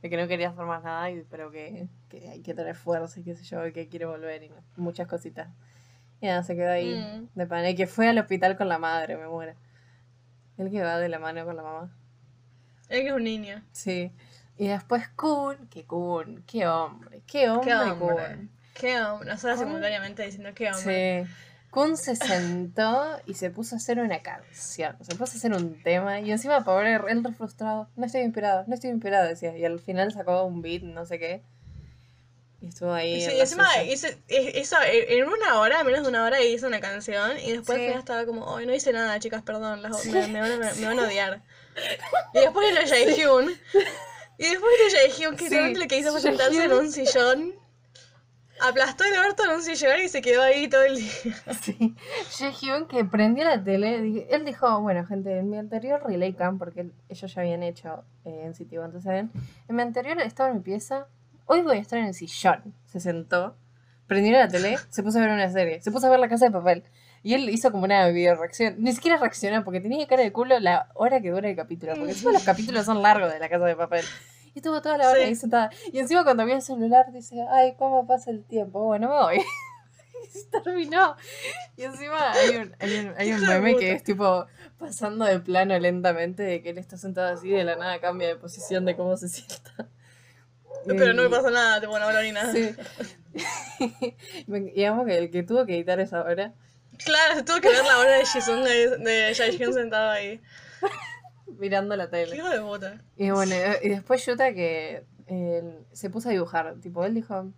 [0.07, 3.19] de que no quería hacer más nada, y, pero que, que hay que tener fuerza
[3.21, 5.49] y qué sé yo, que quiere volver y muchas cositas.
[6.21, 7.29] Y nada, se quedó ahí Mm.
[7.39, 7.69] de pana.
[7.71, 9.55] Y que fue al hospital con la madre, me muero.
[10.59, 11.91] El que va de la mano con la mamá.
[12.89, 13.63] Es que es un niño.
[13.73, 14.13] Sí.
[14.57, 18.15] Y después Kun, que Kun, qué hombre, qué hombre, Qué hombre.
[18.37, 18.51] Kun.
[18.75, 19.29] Qué hombre.
[19.29, 21.27] Nosotros simultáneamente diciendo qué hombre.
[21.27, 21.33] Sí.
[21.71, 25.83] Kun se sentó y se puso a hacer una canción, se puso a hacer un
[25.83, 29.65] tema y encima pobre, él re frustrado, no estoy inspirado, no estoy inspirado, decía, y
[29.65, 31.43] al final sacó un beat, no sé qué,
[32.63, 33.21] y estuvo ahí.
[33.21, 33.83] Sí, en encima suya.
[33.85, 37.77] hice, e- hizo, en una hora, menos de una hora, hizo una canción y después
[37.77, 37.83] Sí.
[37.85, 40.73] al final estaba como, hoy no hice nada, chicas, perdón, las- me, me van a,
[40.75, 41.43] me van a odiar.
[42.33, 43.51] Y después vino Jaehyun.
[44.39, 47.55] Y después vino Jaehyun, que Sí, lo que hizo fue sentarse en un sillón,
[48.61, 51.11] aplastó el orto en un sillón y se quedó ahí todo el día.
[51.61, 51.95] Sí.
[52.39, 56.91] Jaehyun que prendió la tele, él dijo, bueno gente, en mi anterior Relay Cam, porque
[57.09, 59.31] ellos ya habían hecho eh, en City One, ¿saben?
[59.69, 61.07] En mi anterior estaba en mi pieza,
[61.47, 62.75] hoy voy a estar en el sillón.
[62.87, 63.57] Se sentó,
[64.07, 66.47] prendió la tele, se puso a ver una serie, se puso a ver La Casa
[66.47, 66.85] de Papel.
[67.23, 70.61] Y él hizo como una video reacción, ni siquiera reaccionó porque tenía cara de culo
[70.61, 73.65] la hora que dura el capítulo, porque encima los capítulos son largos de La Casa
[73.65, 74.05] de Papel.
[74.57, 75.27] Y estuvo toda la hora Sí.
[75.27, 75.71] ahí sentada.
[75.93, 78.83] Y encima cuando vio el celular dice, ay, ¿cómo pasa el tiempo?
[78.85, 79.37] Bueno, me voy.
[80.25, 81.15] y se terminó.
[81.77, 84.47] Y encima hay un, hay un, hay un meme que es tipo
[84.79, 88.37] pasando de plano lentamente, de que él está sentado así de la nada cambia de
[88.37, 89.89] posición de cómo se sienta.
[90.87, 92.51] Pero no me pasó nada, tipo, no ni nada.
[92.51, 92.75] Sí.
[94.75, 96.55] Y amo que el que tuvo que editar esa hora,
[97.05, 100.41] Claro, tuve que ver la hora de Jisung de, de Jaehyun sentado ahí.
[101.59, 102.37] mirando la Qué tele.
[102.37, 103.03] hijo de puta.
[103.17, 106.75] Y bueno, y después Yuta que eh, se puso a dibujar.
[106.81, 107.53] Tipo, él dijo,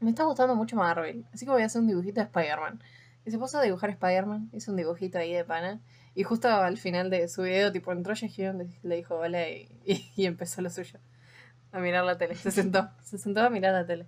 [0.00, 2.82] me está gustando mucho Marvel, así que voy a hacer un dibujito de Spider-Man.
[3.26, 5.80] Y se puso a dibujar Spider-Man, hizo un dibujito ahí de pana.
[6.14, 10.12] Y justo al final de su video, tipo, entró Jaehyun, le- dijo hola y, y,
[10.14, 10.98] y empezó lo suyo.
[11.72, 12.34] A mirar la tele.
[12.36, 14.06] Se sentó, se sentó a mirar la tele.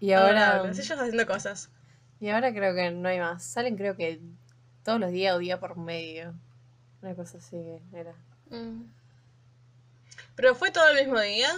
[0.00, 0.72] Y ahora, Adorable.
[0.82, 1.70] Ellos haciendo cosas.
[2.20, 3.44] y ahora creo que no hay más.
[3.44, 4.20] Salen creo que
[4.84, 6.34] todos los días o día por medio.
[7.02, 8.14] Una cosa así que era.
[8.50, 8.84] Mm.
[10.36, 11.48] Pero fue todo el mismo día.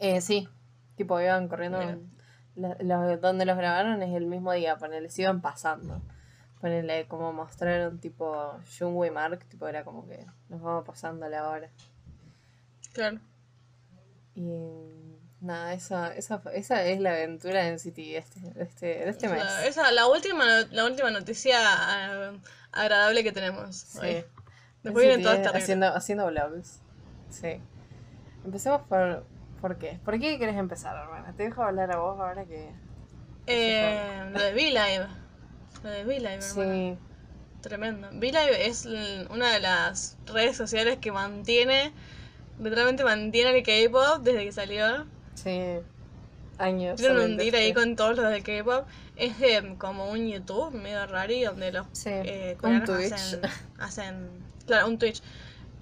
[0.00, 0.48] Eh, sí,
[0.96, 1.78] tipo iban corriendo.
[2.56, 6.00] La- la- donde los grabaron es el mismo día, ponele, se iban pasando.
[6.60, 11.48] Ponele, como mostraron tipo Jungwoo y Mark, tipo era como que nos vamos pasando la
[11.48, 11.70] hora.
[12.92, 13.20] Claro.
[14.34, 19.08] Y nada, esa, esa, esa es la aventura en City de este, de este, de
[19.08, 19.44] este mes.
[19.44, 22.32] La, esa, la última, la última noticia ah,
[22.72, 23.76] agradable que tenemos.
[23.76, 23.98] Sí.
[24.00, 24.24] hoy.
[24.82, 25.62] Después vienen City todas es terribles.
[25.62, 26.80] haciendo, haciendo vlogs.
[27.30, 27.60] Sí.
[28.44, 29.26] Empecemos por.
[29.60, 29.98] ¿Por qué?
[30.04, 31.34] ¿Por qué querés empezar, hermana?
[31.36, 32.70] Te dejo hablar a vos ahora que.
[33.46, 35.06] Eh, lo de V-Live.
[35.82, 36.72] Lo de V-Live, hermano.
[36.72, 36.98] Sí.
[37.60, 38.08] Tremendo.
[38.12, 38.86] V-Live es
[39.30, 41.92] una de las redes sociales que mantiene,
[42.60, 45.06] literalmente mantiene el K-pop desde que salió.
[45.42, 45.80] Sí.
[46.58, 47.00] Años.
[47.00, 48.86] Solamente deal ahí con todos los del K-pop.
[49.16, 53.12] Es eh, como un YouTube medio raro y donde los Sí, eh, un coreanos Twitch.
[53.12, 53.40] hacen,
[53.78, 54.30] hacen.
[54.66, 55.22] Claro, un Twitch.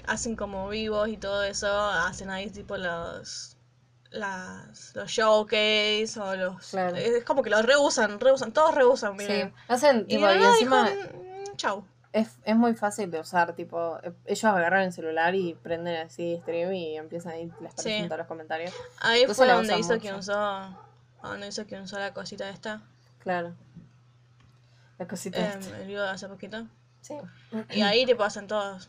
[0.07, 1.67] Hacen como vivos y todo eso.
[1.69, 3.57] Hacen ahí tipo los.
[4.11, 6.69] Las, los showcase o los.
[6.69, 6.97] Claro.
[6.97, 8.53] Es como que los reusan, reusan.
[8.53, 9.19] Todos reusan, Sí.
[9.19, 9.55] miren.
[9.69, 11.03] Hacen, Y, tipo, de y nada encima dijo,
[11.53, 11.85] "Mm, chau.
[12.13, 16.39] Es, es muy fácil de usar, tipo, eh, ellos agarran el celular y prenden así
[16.43, 18.09] stream y empiezan ahí, les aparecen Sí.
[18.09, 18.73] todos los comentarios.
[19.01, 20.01] Ahí Entonces fue donde hizo mucho.
[20.03, 20.79] que usó.
[21.23, 22.83] Donde hizo que usó la cosita esta.
[23.19, 23.55] Claro.
[24.99, 25.79] La cosita eh, esta.
[25.79, 26.67] el video de hace poquito.
[27.01, 27.15] Sí.
[27.71, 28.89] Y ahí tipo hacen todos.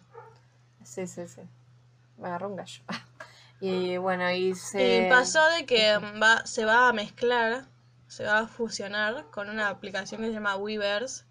[0.84, 1.42] Sí, sí, sí.
[2.18, 2.84] Me agarró un gallo.
[3.60, 5.08] Y bueno, y se...
[5.08, 7.66] Y pasó de que va, se va a mezclar,
[8.06, 11.26] se va a fusionar con una aplicación que se llama Weverse.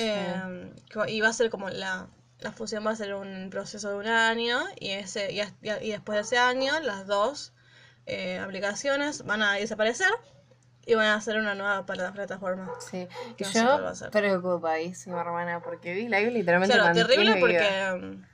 [0.00, 0.72] Eh,
[1.08, 2.08] y va a ser como la,
[2.38, 5.82] la fusión va a ser un proceso de un año y, ese, y, y a-
[5.82, 7.52] y después de ese año las dos
[8.06, 10.10] eh, aplicaciones van a desaparecer
[10.86, 12.72] y van a hacer una nueva plata- plataforma.
[12.90, 13.06] Sí.
[13.36, 14.10] que Y no sé yo ser.
[14.10, 18.30] preocupadísima, hermana, porque vi live literalmente Claro, terrible porque mm,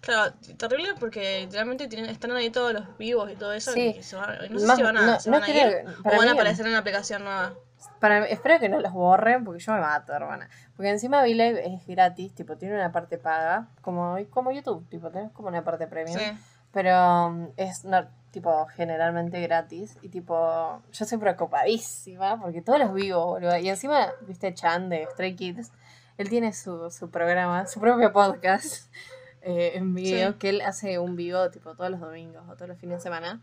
[0.00, 3.72] Claro, terrible porque literalmente tienen, están ahí todos los vivos y todo eso.
[3.72, 3.94] Sí.
[3.94, 5.84] que se van- no sé Más- si van a, no- se no van a ir
[5.98, 7.54] o para van a aparecer en la aplicación nueva.
[8.00, 10.48] Para, espero que no los borren porque yo me mato, hermana.
[10.76, 15.30] Porque encima V-Live es gratis, tipo, tiene una parte paga, como, como YouTube, tipo, tenés
[15.32, 16.18] como una parte premium.
[16.18, 16.24] Sí.
[16.72, 19.98] Pero um, es no, tipo generalmente gratis.
[20.02, 23.56] Y tipo, yo soy preocupadísima porque todos los vivos, boludo.
[23.58, 25.70] Y encima, viste, Chan de Stray Kids,
[26.18, 28.92] él tiene su, su programa, su propio podcast
[29.42, 30.38] eh, en video, Sí.
[30.38, 33.40] que él hace un vivo tipo todos los domingos o todos los fines de semana.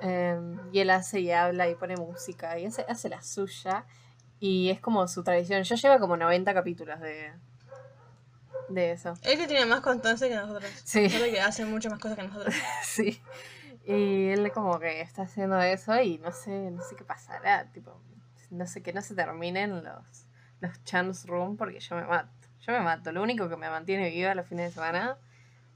[0.00, 3.84] Em, y él hace y habla y pone música y hace, hace la suya.
[4.38, 5.62] Y es como su tradición.
[5.62, 7.32] Yo llevo como 90 capítulos de,
[8.68, 9.14] de eso.
[9.22, 10.70] Él que tiene más constancia que nosotros.
[10.84, 11.08] Sí.
[11.08, 12.54] Solo que hace muchas más cosas que nosotros.
[12.84, 13.20] Sí.
[13.86, 18.00] Y él como que está haciendo eso y no sé, no sé qué pasará, tipo,
[18.50, 20.26] no sé que no se terminen los,
[20.60, 22.48] los chance room porque yo me mato.
[22.60, 23.12] Yo me mato.
[23.12, 25.18] Lo único que me mantiene viva los fines de semana,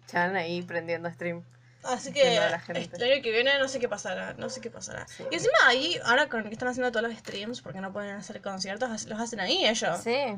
[0.07, 1.45] Chan ahí prendiendo stream.
[1.85, 2.39] Así que
[2.75, 5.07] este año que viene no sé qué pasará, no sé qué pasará.
[5.09, 5.25] Sí.
[5.31, 8.41] Y encima ahí, ahora con que están haciendo todos los streams, porque no pueden hacer
[8.43, 9.99] conciertos, los hacen ahí ellos.
[10.01, 10.37] Sí.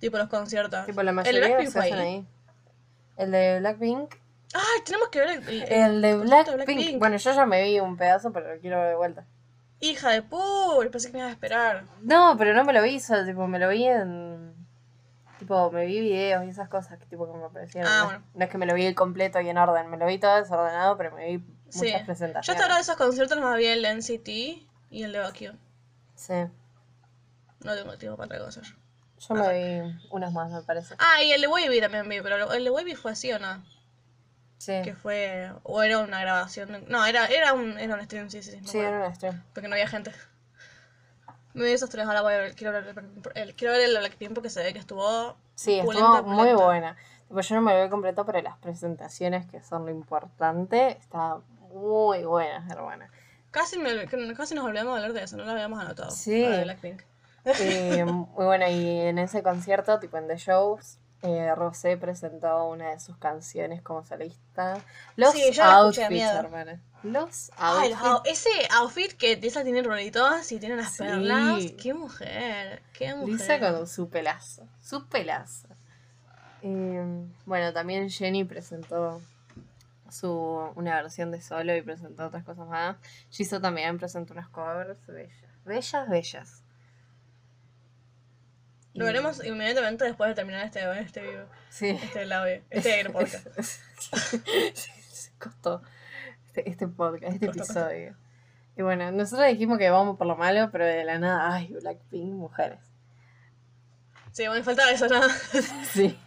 [0.00, 0.84] Tipo los conciertos.
[0.86, 2.26] Tipo, la El mayoría Blackpink se fue hacen ahí.
[3.16, 4.14] El de Blackpink.
[4.54, 6.98] Ay, tenemos que ver el, el- El de Blackpink.
[6.98, 9.24] Bueno, yo ya me vi un pedazo, pero lo quiero ver de vuelta.
[9.80, 10.38] Hija de pu,
[10.92, 11.84] pensé que me ibas a esperar.
[12.02, 14.54] No, pero no me lo vi, solo, tipo, me lo vi en...
[15.42, 17.90] Tipo, me vi videos y esas cosas que tipo que me aparecieron.
[17.92, 18.22] Ah, no, bueno.
[18.34, 20.96] no es que me lo vi completo y en orden, me lo vi todo desordenado,
[20.96, 21.92] pero me vi muchas Sí.
[22.06, 22.46] presentaciones.
[22.46, 24.28] Yo hasta ahora de esos conciertos más vi el NCT
[24.90, 25.58] y el de Baekhyun.
[26.14, 26.34] Sí,
[27.64, 28.60] No tengo tiempo para otra cosa.
[28.62, 28.74] yo.
[29.28, 29.52] yo me
[29.82, 30.94] vi unas más, me parece.
[30.98, 33.64] Ah, y el de Wavy también vi, pero el de Wavy fue así o no?
[34.58, 35.50] Sí, Que fue.
[35.64, 36.84] O era una grabación.
[36.86, 38.78] No, era, era, un, era un stream, sí, sí, sí.
[38.78, 39.42] era un stream.
[39.52, 40.12] Porque no había gente.
[41.54, 43.96] Me vi esos tres, ahora voy a ver, quiero ver el, el- quiero ver el
[43.98, 45.36] Blackpink porque se ve que estuvo.
[45.54, 46.64] Sí, pulenta, estuvo muy pulenta.
[46.64, 46.96] buena.
[47.28, 51.42] Tipo, yo no me lo vi completo, pero las presentaciones, que son lo importante, estaban
[51.72, 53.10] muy buenas, hermana.
[53.50, 56.10] Casi, me, casi nos olvidamos de hablar de eso, no lo habíamos anotado.
[56.10, 56.42] Sí.
[56.64, 57.02] Blackpink.
[57.44, 62.90] Eh, muy bueno, y en ese concierto, tipo en The Shows, eh, Rosé presentó una
[62.90, 64.78] de sus canciones como solista.
[65.16, 66.38] Los Sí, yo outfits, miedo.
[66.38, 66.80] hermana.
[67.04, 68.04] Los Ay, los outfits.
[68.04, 70.98] out- ese outfit que Lisa tiene rueditos y tiene las Sí.
[70.98, 71.64] perlas.
[71.80, 73.28] Qué mujer, qué mujer.
[73.28, 74.66] Lisa con su pelazo.
[74.80, 75.68] Su pelazo.
[76.62, 79.20] Eh, bueno, también Jenny presentó
[80.10, 80.30] su
[80.76, 82.96] una versión de solo y presentó otras cosas más.
[83.30, 85.32] Jisoo también presentó unas covers bellas.
[85.64, 86.61] Bellas, bellas.
[88.94, 91.88] Lo veremos inmediatamente después de terminar este, este video, Sí.
[92.02, 93.46] este live, este podcast.
[93.98, 95.82] Se costó
[96.46, 97.80] este, este podcast, este Costó, costó.
[97.88, 98.16] episodio.
[98.76, 102.32] Y bueno, nosotros dijimos que vamos por lo malo, pero de la nada, ay, Blackpink,
[102.34, 102.78] mujeres.
[104.32, 105.28] Sí, me faltaba eso, nada.
[105.92, 106.18] Sí.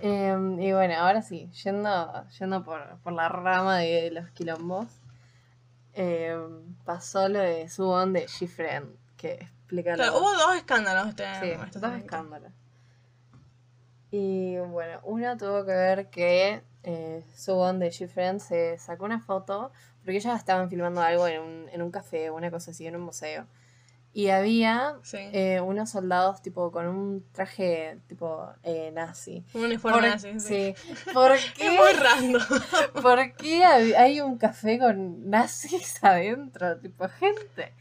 [0.00, 4.88] Em, y bueno, ahora sí, yendo, yendo por, por la rama de los quilombos,
[5.94, 9.48] em, pasó lo de Subon de G-Friend, que
[9.82, 12.52] Claro, hubo dos escándalos este Sí, este dos escándalos.
[14.10, 19.72] Y bueno, uno tuvo que ver que eh, Subon de G-Friend se sacó una foto
[20.04, 22.94] porque ellas estaban filmando algo en un, en un café o una cosa así, en
[22.96, 23.46] un museo.
[24.12, 25.16] Y había Sí.
[25.32, 29.44] eh, unos soldados tipo con un traje tipo eh, nazi.
[29.54, 30.38] un uniforme Por- así.
[30.38, 30.74] Sí.
[30.76, 30.94] sí.
[31.12, 32.42] ¿Por Es qué, muy random.
[33.02, 36.78] ¿Por qué hay un café con nazis adentro?
[36.78, 37.74] Tipo, gente.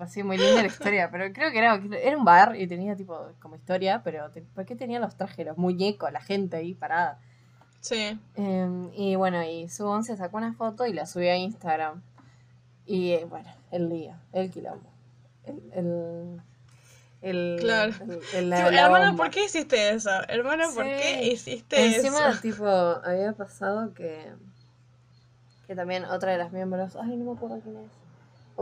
[0.00, 1.10] Tipo, así, muy linda la historia.
[1.10, 4.64] Pero creo que era, era un bar y tenía tipo como historia, pero te- ¿por
[4.64, 7.18] qué tenía los trajes, los muñecos, la gente ahí parada?
[7.80, 8.18] Sí.
[8.34, 12.02] Em, y bueno, y Subon se sacó una foto y la subió a Instagram.
[12.86, 14.90] Y eh, bueno, el día, el quilombo.
[15.44, 15.62] El.
[15.72, 16.40] el
[17.22, 17.92] el, Claro.
[18.32, 19.14] el- Tipo, hermano.
[19.16, 20.08] ¿por qué hiciste eso?
[20.28, 20.90] Hermano, ¿por Sí.
[21.02, 22.40] qué hiciste Encima, eso?
[22.40, 24.32] tipo, había pasado que.
[25.66, 26.96] Que también otra de las miembros.
[26.96, 27.90] Ay, no me acuerdo quién es.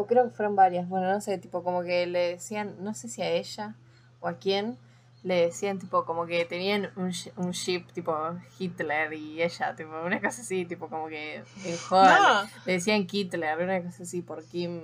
[0.00, 0.88] O creo que fueron varias.
[0.88, 2.76] Bueno, no sé, tipo, como que le decían.
[2.78, 3.74] No sé si a ella
[4.20, 4.78] o a quién.
[5.24, 8.14] Le decían, tipo, como que tenían un, un ship, tipo,
[8.60, 12.44] Hitler y ella, tipo, una cosa así, tipo, como que en joda.
[12.44, 12.50] No.
[12.64, 14.80] Le decían Hitler, una cosa así, por Kim.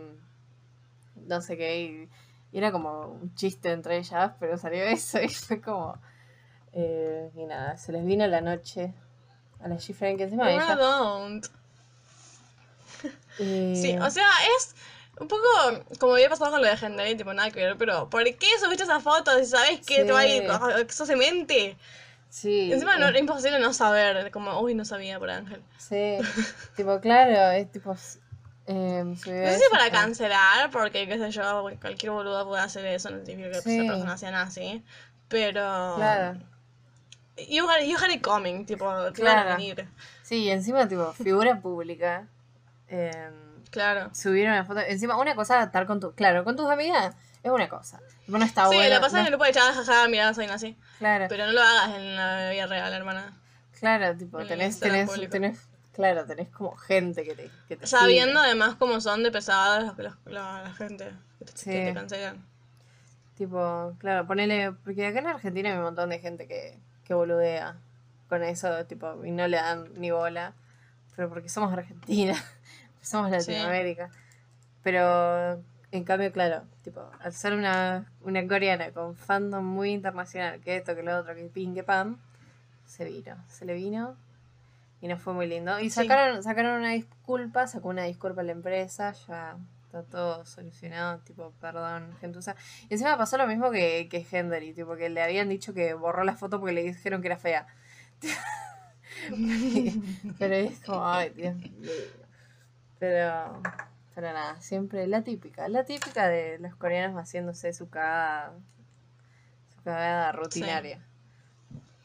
[1.29, 1.81] No sé qué.
[2.53, 5.97] Y, era como un chiste entre ellas, pero salió eso y fue como.
[6.73, 8.93] eh, y nada, se les vino la noche
[9.61, 10.83] a la Gifren que encima Hermano, ella.
[10.83, 11.47] don't.
[13.39, 14.75] eh, Sí, o sea, es
[15.21, 15.43] un poco
[15.99, 18.85] como había pasado con lo de Gendry, tipo nada que ver, pero ¿por qué subiste
[18.85, 20.07] esa foto si sabes que Sí.
[20.07, 21.77] te va a ir, ah, que sos demente?
[22.29, 25.63] sí, Encima no, eh, era imposible no saber, como, uy, no sabía por Ángel.
[25.79, 26.19] Sí,
[26.77, 27.95] tipo, claro, es tipo.
[27.97, 32.85] subió No sé si eso, para cancelar, porque qué sé yo, cualquier boludo puede hacer
[32.87, 33.79] eso, no significa que Sí.
[33.79, 34.83] esa persona sea nazi,
[35.29, 35.95] pero...
[35.97, 36.39] Claro.
[37.37, 39.51] You had, you had it coming, tipo, Claro.
[39.51, 39.87] a venir.
[40.23, 42.27] Sí, y encima, tipo, figura pública.
[42.89, 43.31] eh,
[43.75, 44.15] Claro.
[44.15, 44.81] subir una foto.
[44.81, 46.13] Encima, una cosa, estar con tu.
[46.15, 48.01] Claro, con tus amigas es una cosa.
[48.25, 48.89] Tipo, no está sí, bueno.
[48.95, 50.77] la pasas en no- el grupo de chavas, jaja, mirá, soy así.
[50.99, 53.37] Claro, Pero no lo hagas en la vida real, hermana.
[53.79, 55.31] claro, tipo, en tenés, tenés, público.
[55.33, 55.59] tenés,
[55.93, 58.47] claro, tenés como gente que te, que te Sabiendo sigue.
[58.47, 61.71] además cómo son de pesadas los- los- la, la gente que te, Sí.
[61.71, 62.47] que te cancelan.
[63.37, 67.77] Tipo, claro, ponele, porque acá en Argentina hay un montón de gente que, que boludea
[68.29, 70.55] con eso, tipo, y no le dan ni bola,
[71.17, 72.35] pero porque somos Argentina,
[73.05, 74.11] somos Latinoamérica.
[74.83, 75.63] Pero,
[75.93, 80.95] en cambio, claro, tipo, al ser una, una coreana con fandom muy internacional, que esto,
[80.95, 82.19] que lo otro, que pin, que pam,
[82.87, 84.17] se vino, se le vino
[85.01, 85.79] y no fue muy lindo.
[85.81, 86.03] Y Sí.
[86.03, 91.53] sacaron, sacaron una disculpa, sacó una disculpa a la empresa, ya está todo solucionado, tipo,
[91.61, 92.57] perdón, gentuza.
[92.89, 96.25] Y encima pasó lo mismo que, que Hendery, tipo, que le habían dicho que borró
[96.25, 97.67] la foto porque le dijeron que era fea.
[100.39, 101.71] Pero es como, ay, Dios mío.
[103.05, 103.61] Pero,
[104.15, 108.55] pero nada, siempre la típica, la típica de los coreanos haciéndose su cagada,
[109.75, 111.05] su cagada rutinaria.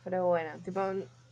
[0.03, 0.81] Pero bueno, tipo,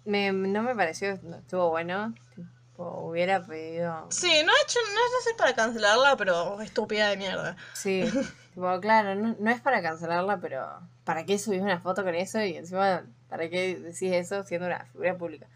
[0.06, 4.08] me, no me pareció, no, estuvo bueno, tipo, hubiera pedido...
[4.10, 7.58] Sí, no he hecho, no es para cancelarla, pero estúpida de mierda.
[7.74, 8.06] Sí,
[8.54, 12.42] tipo, claro, no, no es para cancelarla, pero ¿para qué subís una foto con eso?
[12.42, 15.48] Y encima, ¿para qué decís eso siendo una figura pública?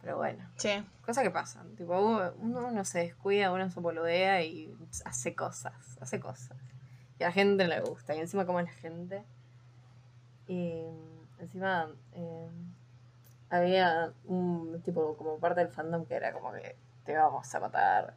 [0.00, 0.82] Pero bueno, Sí.
[1.04, 1.76] cosas que pasan.
[1.76, 6.56] Tipo, uno, uno se descuida, uno se boludea y hace cosas, hace cosas.
[7.18, 8.14] Y a la gente le gusta.
[8.14, 9.24] Y encima como a la gente.
[10.46, 10.84] Y
[11.38, 12.50] encima eh,
[13.50, 18.14] había un tipo como parte del fandom que era como que te vamos a matar.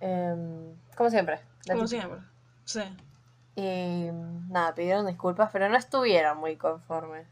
[0.00, 1.40] Em, como siempre.
[1.68, 2.20] Como siempre.
[2.64, 2.82] Sí.
[3.56, 4.10] Y
[4.48, 7.26] nada, pidieron disculpas, pero no estuvieron muy conformes.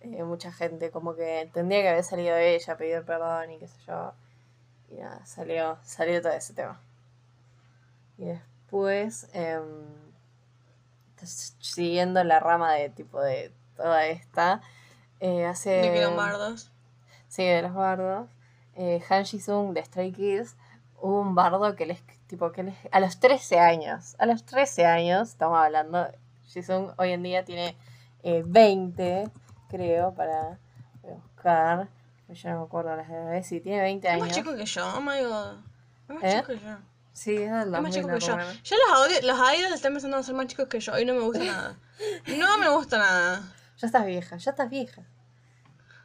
[0.00, 3.68] Eh, mucha gente como que entendía que había salido ella a pedir perdón y qué
[3.68, 4.12] sé yo.
[4.90, 6.80] Y nada, salió, salió todo ese tema.
[8.18, 9.64] Y después, em,
[11.60, 14.60] siguiendo la rama de tipo de toda esta,
[15.20, 15.70] eh, hace...
[15.70, 16.70] De eran bardos.
[17.28, 18.28] Sí, de los bardos.
[18.76, 20.56] Eh, Han Ji-sung de Stray Kids.
[21.00, 22.02] Hubo un bardo que les.
[22.26, 22.76] Tipo, que les.
[22.92, 24.16] A los 13 años.
[24.18, 26.06] A los 13 años, estamos hablando.
[26.46, 27.76] Ji-sung hoy en día tiene
[28.22, 29.30] eh, 20,
[29.68, 30.58] creo, para
[31.02, 31.88] buscar.
[32.28, 33.46] Yo no me acuerdo las edades.
[33.46, 34.26] Sí, tiene 20 Es años.
[34.26, 35.58] más chico que yo, oh my god.
[36.08, 36.34] Es más ¿Eh?
[36.40, 36.76] chico que yo.
[37.12, 38.36] Sí, es Es más 2000, chico que yo.
[38.36, 38.60] recuerdo.
[38.64, 41.14] Ya los, audio- los idols están empezando a ser más chicos que yo y no
[41.14, 41.78] me gusta nada.
[42.38, 43.42] No me gusta nada.
[43.78, 45.02] Ya estás vieja, ya estás vieja.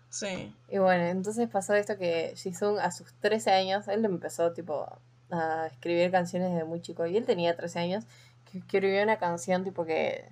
[0.10, 0.54] Sí.
[0.70, 4.88] Y bueno, entonces pasó esto que Jisung a sus 13 años, él empezó tipo
[5.32, 8.04] a escribir canciones desde muy chico y él tenía 13 años,
[8.52, 10.28] que escribió una canción tipo que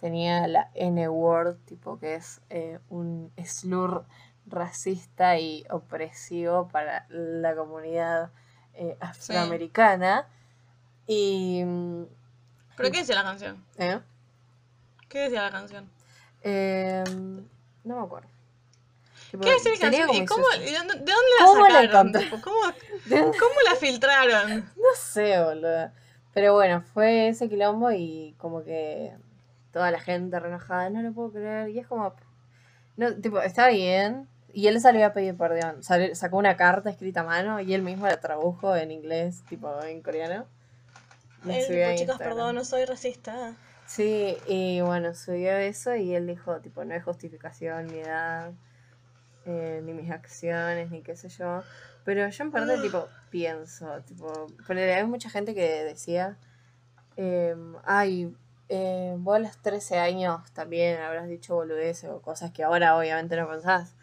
[0.00, 4.04] tenía la N-word, tipo que es eh, un slur
[4.46, 8.30] racista y opresivo para la comunidad
[8.74, 10.26] eh, afroamericana.
[11.06, 11.62] Y...
[11.64, 12.04] mm,
[12.76, 13.64] ¿Pero qué decía la canción?
[13.76, 14.00] ¿eh?
[15.08, 15.90] ¿Qué decía la canción?
[16.42, 17.02] Eh,
[17.84, 18.28] no me acuerdo.
[19.30, 20.14] Tipo, ¿Qué decía la canción?
[20.14, 22.12] ¿Y cómo, ¿De dónde la ¿Cómo la sacaron?
[22.12, 22.56] Tipo, ¿Cómo.
[23.08, 24.70] ¿Cómo la filtraron?
[24.76, 25.90] No sé, boludo.
[26.32, 29.12] Pero bueno, fue ese quilombo y como que
[29.72, 31.68] toda la gente re enojada, no lo puedo creer.
[31.70, 32.14] Y es como,
[32.96, 34.28] no, tipo, está bien.
[34.52, 35.82] Y él salió a pedir perdón.
[35.82, 39.82] Salió- sacó una carta escrita a mano y él mismo la tradujo en inglés, tipo
[39.82, 40.46] en coreano.
[41.46, 43.54] Él, tipo, chicos, perdón, no soy racista.
[43.86, 48.52] Sí, y bueno, subió eso y él dijo, tipo, no es justificación mi edad,
[49.46, 51.62] eh, ni mis acciones, ni qué sé yo.
[52.04, 52.82] Pero yo en parte, Ah.
[52.82, 56.36] tipo, pienso, tipo, ponele, hay mucha gente que decía,
[57.16, 58.34] em, ay,
[58.68, 63.36] eh, vos a los 13 años también habrás dicho boludeces o cosas que ahora obviamente
[63.36, 63.94] no pensás.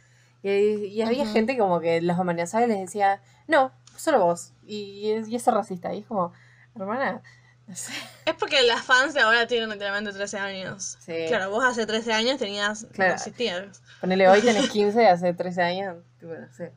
[0.44, 1.34] Y, y había Ujú.
[1.34, 4.54] gente como que los amenazaba y les decía, no, solo vos.
[4.66, 5.94] Y, y es racista.
[5.94, 6.34] Y es como,
[6.76, 7.22] hermana,
[7.68, 7.94] no sé.
[8.26, 10.98] Es porque las fans de ahora tienen literalmente 13 años.
[11.00, 11.26] Sí.
[11.28, 12.86] Claro, vos hace 13 años tenías.
[12.92, 13.12] Claro.
[13.12, 13.82] No existías.
[14.02, 16.72] Ponele, hoy tenés 15, hace 13 años, tipo, no sé.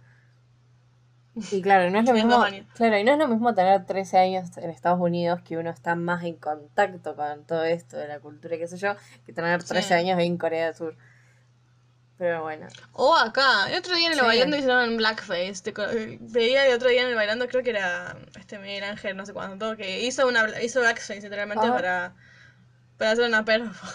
[1.53, 4.57] Y claro, no es lo mismo, claro, y no es lo mismo tener 13 años
[4.59, 8.57] en Estados Unidos que uno está más en contacto con todo esto de la cultura
[8.57, 8.95] y qué sé yo,
[9.26, 9.95] que tener 13 Sí.
[9.95, 10.97] años en Corea del Sur.
[12.18, 13.70] Pero bueno, O acá.
[13.70, 14.24] El otro día en el Sí.
[14.24, 15.62] bailando hicieron blackface.
[15.62, 15.72] Te
[16.20, 19.32] Veía el otro día en el bailando, creo que era este Miguel Ángel, no sé
[19.32, 21.72] cuánto, que hizo una hizo blackface literalmente Ah.
[21.72, 22.14] para,
[22.97, 23.86] para hacer una perfo.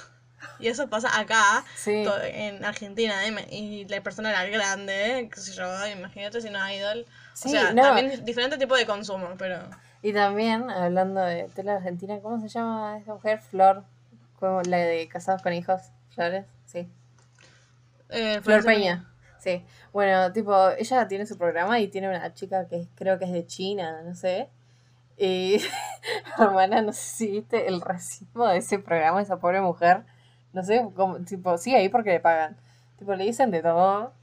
[0.60, 3.48] Y eso pasa acá, sí, en Argentina, ¿eh?
[3.50, 5.30] Y la persona era grande, ¿eh?
[5.30, 7.06] qué sé yo, imagínate si no es idol.
[7.34, 7.82] Sí, o sea, no.
[7.82, 9.58] también dif- diferente tipo de consumo, pero...
[10.02, 13.40] y también, hablando de tela argentina, ¿cómo se llama esta mujer?
[13.40, 13.84] Flor,
[14.40, 15.82] como la de Casados con Hijos,
[16.14, 16.88] Flores, sí.
[18.10, 19.10] Eh, Flor Peña.
[19.40, 19.66] Sí.
[19.92, 23.46] Bueno, tipo, ella tiene su programa y tiene una chica que creo que es de
[23.46, 24.50] China, no sé.
[25.18, 25.62] Y,
[26.40, 30.04] hermana, no sé si viste el racismo de ese programa, esa pobre mujer.
[30.54, 32.56] No sé, cómo, tipo, sigue ahí porque le pagan.
[32.98, 34.14] Tipo, le dicen de todo.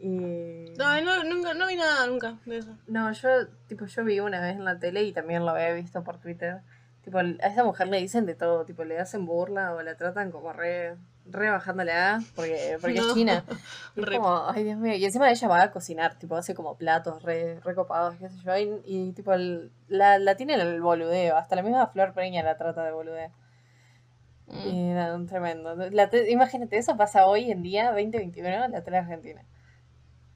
[0.00, 0.72] Y...
[0.84, 2.76] Ay, no, nunca, no vi nada nunca de eso.
[2.88, 3.28] No, yo,
[3.68, 6.60] tipo, yo vi una vez en la tele y también lo había visto por Twitter.
[7.02, 10.30] Tipo, a esa mujer le dicen de todo, tipo, le hacen burla o la tratan
[10.30, 10.96] como re,
[11.26, 13.08] re bajándola porque, porque No.
[13.08, 13.44] es china.
[13.96, 14.94] Y es como, ay Dios mío.
[14.94, 18.38] Y encima ella va a cocinar, tipo, hace como platos re, re copados, qué sé
[18.44, 18.56] yo.
[18.56, 21.36] Y, y, tipo, el- la, la tiene el boludeo.
[21.36, 23.30] Hasta la misma Flor Preña la trata de boludeo.
[24.46, 24.66] Mm.
[24.68, 25.74] Y nada, un tremendo.
[25.90, 29.42] La te- imagínate, eso pasa hoy en día, 2021, en la tele argentina.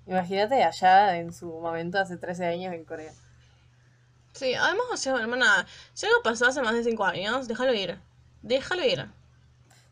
[0.06, 3.12] Imagínate allá en su momento, hace 13 años en Corea.
[4.32, 7.98] Sí, además, o sea, hermana, si algo pasó hace más de 5 años, déjalo ir.
[8.42, 9.06] Déjalo ir.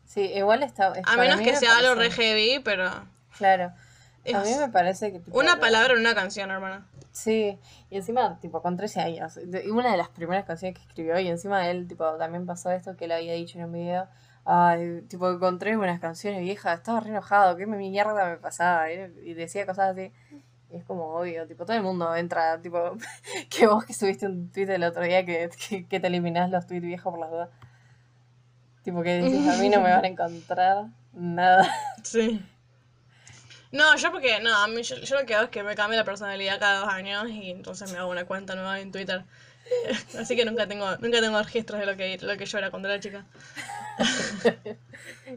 [0.05, 0.93] Sí, igual está.
[0.97, 2.89] es- A menos que me sea algo re parece- heavy, pero.
[3.37, 3.73] Claro.
[4.23, 5.21] es A mí me parece que.
[5.31, 6.85] una la- palabra en una canción, hermana.
[7.15, 7.57] Sí,
[7.89, 9.39] y encima, tipo, con 13 años.
[9.63, 12.97] Y una de las primeras canciones que escribió, y encima él, tipo, también pasó esto
[12.97, 14.07] que él había dicho en un video.
[14.43, 18.91] Ay, tipo, encontré unas canciones viejas, estaba re enojado, qué mierda me pasaba.
[18.91, 20.11] Y y decía cosas así.
[20.69, 22.97] Y es como obvio, tipo, todo el mundo entra, tipo,
[23.49, 26.67] que vos que subiste un tweet el otro día que, que, que te eliminás los
[26.67, 27.49] tweets viejos por las dudas.
[28.83, 31.65] Tipo, que decís, a mí no me van a encontrar nada.
[32.03, 32.45] Sí.
[33.71, 35.97] No, yo porque, no, a mí yo, yo lo que hago es que me cambio
[35.97, 39.25] la personalidad cada dos años y entonces me hago una cuenta nueva en Twitter.
[40.19, 42.89] Así que nunca tengo, nunca tengo registros de lo que, lo que yo era cuando
[42.89, 43.25] era chica.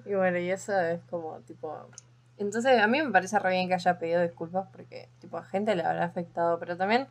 [0.04, 1.88] Y bueno, y eso es como, tipo...
[2.36, 5.74] Entonces, a mí me parece re bien que haya pedido disculpas porque, tipo, a gente
[5.74, 7.08] le habrá afectado, pero también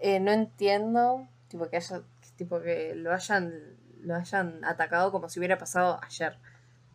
[0.00, 2.02] eh, no entiendo, tipo, que haya,
[2.36, 3.52] tipo, que lo hayan,
[4.02, 6.36] lo hayan atacado como si hubiera pasado ayer,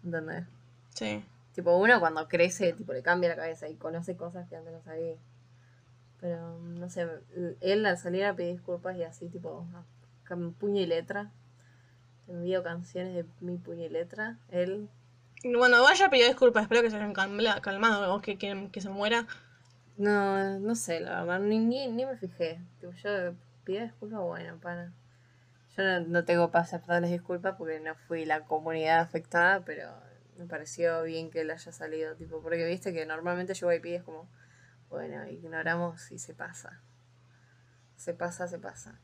[0.04, 0.46] ¿entendés?
[0.94, 1.26] Sí.
[1.60, 4.82] Tipo, uno cuando crece, tipo, le cambia la cabeza y conoce cosas que antes no
[4.82, 5.18] sabía.
[6.22, 7.06] Pero, no sé,
[7.60, 9.66] él al salir a pedir disculpas y así, tipo,
[10.28, 11.32] con puño y letra,
[12.28, 14.90] envío canciones de mi puño y letra, él
[15.44, 18.90] Bueno, vaya pidió disculpas, espero que se hayan calma- calmado o que, que, que se
[18.90, 19.28] muera.
[19.98, 22.60] No, no sé, la verdad, ni, ni, ni me fijé.
[22.80, 23.36] Tipo, yo
[23.66, 24.94] pido disculpas, bueno, pana.
[25.78, 29.90] Yo no, no tengo para aceptarles disculpas porque no fui la comunidad afectada, pero
[30.40, 34.30] me pareció bien que él haya salido, tipo, porque viste que normalmente yo es como,
[34.90, 36.82] bueno, ignoramos y se pasa.
[37.98, 38.98] Se pasa, se pasa.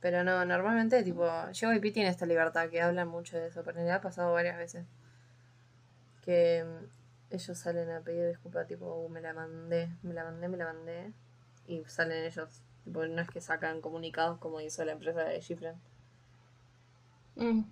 [0.00, 3.90] Pero no, normalmente, tipo, JYP tiene esta libertad que habla mucho de eso, pero me
[3.90, 4.84] ha pasado varias veces.
[6.20, 10.48] Que mm, ellos salen a pedir disculpas, tipo, "Uh, me la mandé, me la mandé,
[10.48, 11.12] me la mandé.
[11.66, 15.80] Y salen ellos, tipo, no es que sacan comunicados como hizo la empresa de Gifran.
[17.36, 17.62] Mm,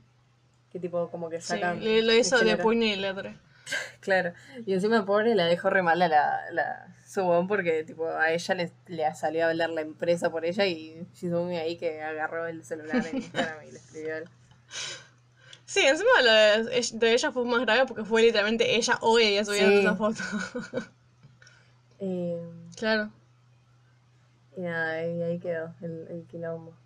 [0.74, 1.78] Que tipo, como que sacan.
[1.78, 3.36] lo hizo de puño y letra.
[4.00, 4.34] Claro.
[4.66, 8.54] Y encima, pobre, la dejó re mal a la, la Subon porque, tipo, a ella
[8.56, 12.62] le, le salió a hablar la empresa por ella y Jisung ahí que agarró el
[12.64, 14.24] celular en Instagram y le escribió él.
[15.66, 19.44] Sí, encima lo de, de ella fue más grave porque fue literalmente ella hoy día
[19.46, 19.78] subiendo Sí.
[19.78, 20.20] esa foto.
[22.00, 22.46] Eh,
[22.76, 23.10] claro.
[24.56, 26.76] y nada, y ahí quedó el, el quilombo.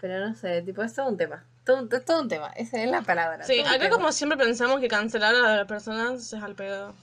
[0.00, 1.44] Pero no sé, tipo, es todo un tema.
[1.64, 3.42] Todo, todo un tema, esa es la palabra.
[3.44, 6.94] Sí, acá como siempre pensamos que cancelar a las personas es al pedo.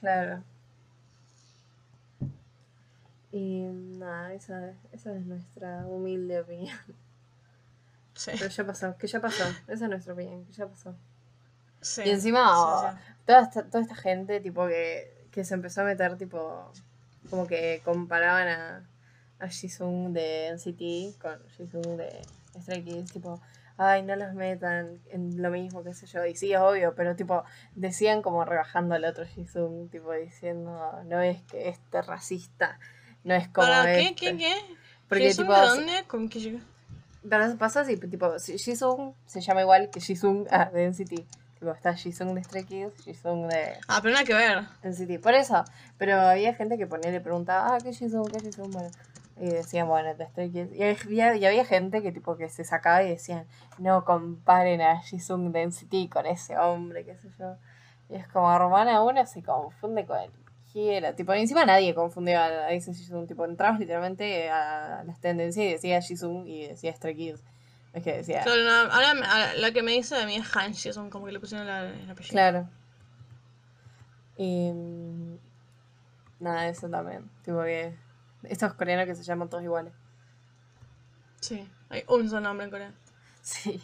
[0.00, 0.42] Claro.
[3.32, 6.78] Y nada, esa, esa es nuestra humilde opinión.
[8.14, 8.32] Sí.
[8.38, 9.44] Pero ya pasó, que ya pasó.
[9.68, 10.94] Esa es nuestra opinión, que ya pasó.
[11.80, 12.02] sí.
[12.04, 12.98] Y encima, oh, sí.
[13.24, 16.70] Toda, esta, toda esta gente, tipo, que, que se empezó a meter, tipo,
[17.30, 18.86] como que comparaban a,
[19.38, 22.20] a Jisung de NCT con Jisung de
[22.60, 23.40] Stray Kids, tipo,
[23.82, 26.24] ay, no los metan en lo mismo, qué sé yo.
[26.24, 31.20] Y sí, es obvio, pero, tipo, decían como rebajando al otro Jisung, tipo, diciendo, no
[31.20, 32.78] es que este racista,
[33.24, 34.00] no es como ¿Para qué?
[34.08, 34.14] este".
[34.14, 34.36] ¿Qué?
[34.36, 34.54] ¿Qué?
[35.08, 36.04] Porque, ¿Jisung tipo, de dónde?
[36.06, 36.60] ¿Con qué llega?
[37.28, 41.24] pero eso pasa así, tipo, Jisung se llama igual que Jisung ah, de NCT.
[41.58, 44.64] Tipo, está Jisung de Stray Kids, Jisung de Ah, pero nada que ver.
[44.82, 45.22] NCT.
[45.22, 45.64] Por eso,
[45.98, 48.28] pero había gente que ponía y le preguntaba, ah, ¿qué Jisung?
[48.28, 48.72] ¿Qué Jisung?
[48.72, 48.90] Bueno,
[49.44, 50.72] y decían, bueno, Stray Kids.
[50.72, 53.44] Y había, y había gente que tipo que se sacaba y decían,
[53.78, 57.56] no comparen a Jisung de NCT con ese hombre, qué sé yo.
[58.08, 61.16] Y es como, hermana, uno se confunde con cualquiera.
[61.16, 63.26] Tipo, encima nadie confundió a, a ese Jisung.
[63.26, 67.42] Tipo, entrabas literalmente a las tendencias y decía Jisung y decía Stray Kids.
[67.94, 70.56] Es que decía, Claro, no, ahora me- ahora la que me dice de mí es
[70.56, 72.30] Han Jisung, como que le pusieron la, el apellido.
[72.32, 72.68] Claro.
[74.36, 74.70] Y.
[74.72, 75.36] mm,
[76.40, 77.28] Nada, eso también.
[77.44, 77.94] Tipo que.
[78.44, 79.92] Estos coreanos que se llaman todos iguales.
[81.40, 82.92] Sí, hay un solo nombre en Corea.
[83.42, 83.82] Sí.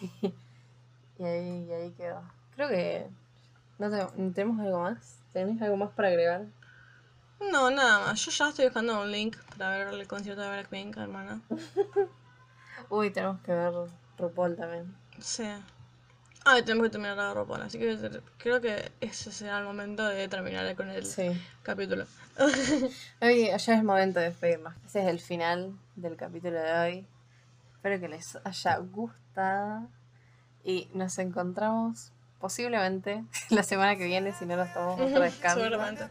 [1.18, 2.22] y, ahí, y ahí quedó.
[2.56, 3.06] Creo que
[3.78, 5.18] ¿No te- tenemos algo más?
[5.32, 6.46] ¿Tenés algo más para agregar?
[7.50, 8.24] No, nada más.
[8.24, 11.40] Yo ya estoy buscando un link para ver el concierto de Blackpink, hermana.
[12.90, 13.72] Uy, tenemos que ver
[14.18, 14.94] RuPaul también.
[15.18, 15.44] Sí.
[16.44, 17.96] Ah, tenemos que terminar la ropa, así que
[18.38, 21.30] creo que ese será el momento de terminar con el Sí.
[21.62, 22.04] capítulo.
[23.20, 24.74] Hoy ya es momento de despedirnos.
[24.86, 27.06] Ese es el final del capítulo de hoy.
[27.74, 29.86] Espero que les haya gustado.
[30.64, 35.60] Y nos encontramos posiblemente la semana que viene si no nos tomamos otro descanso.
[35.60, 36.04] Seguramente.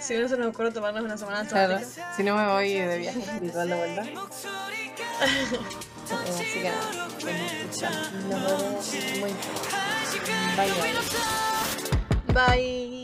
[0.00, 1.78] Si no se nos ocurre tomarnos una semana Claro,
[2.16, 4.02] si no me voy de viaje espiritual de vuelta.
[6.28, 7.52] Así que nada, vemos.
[10.56, 10.98] Bye bye.
[12.34, 12.97] Bye.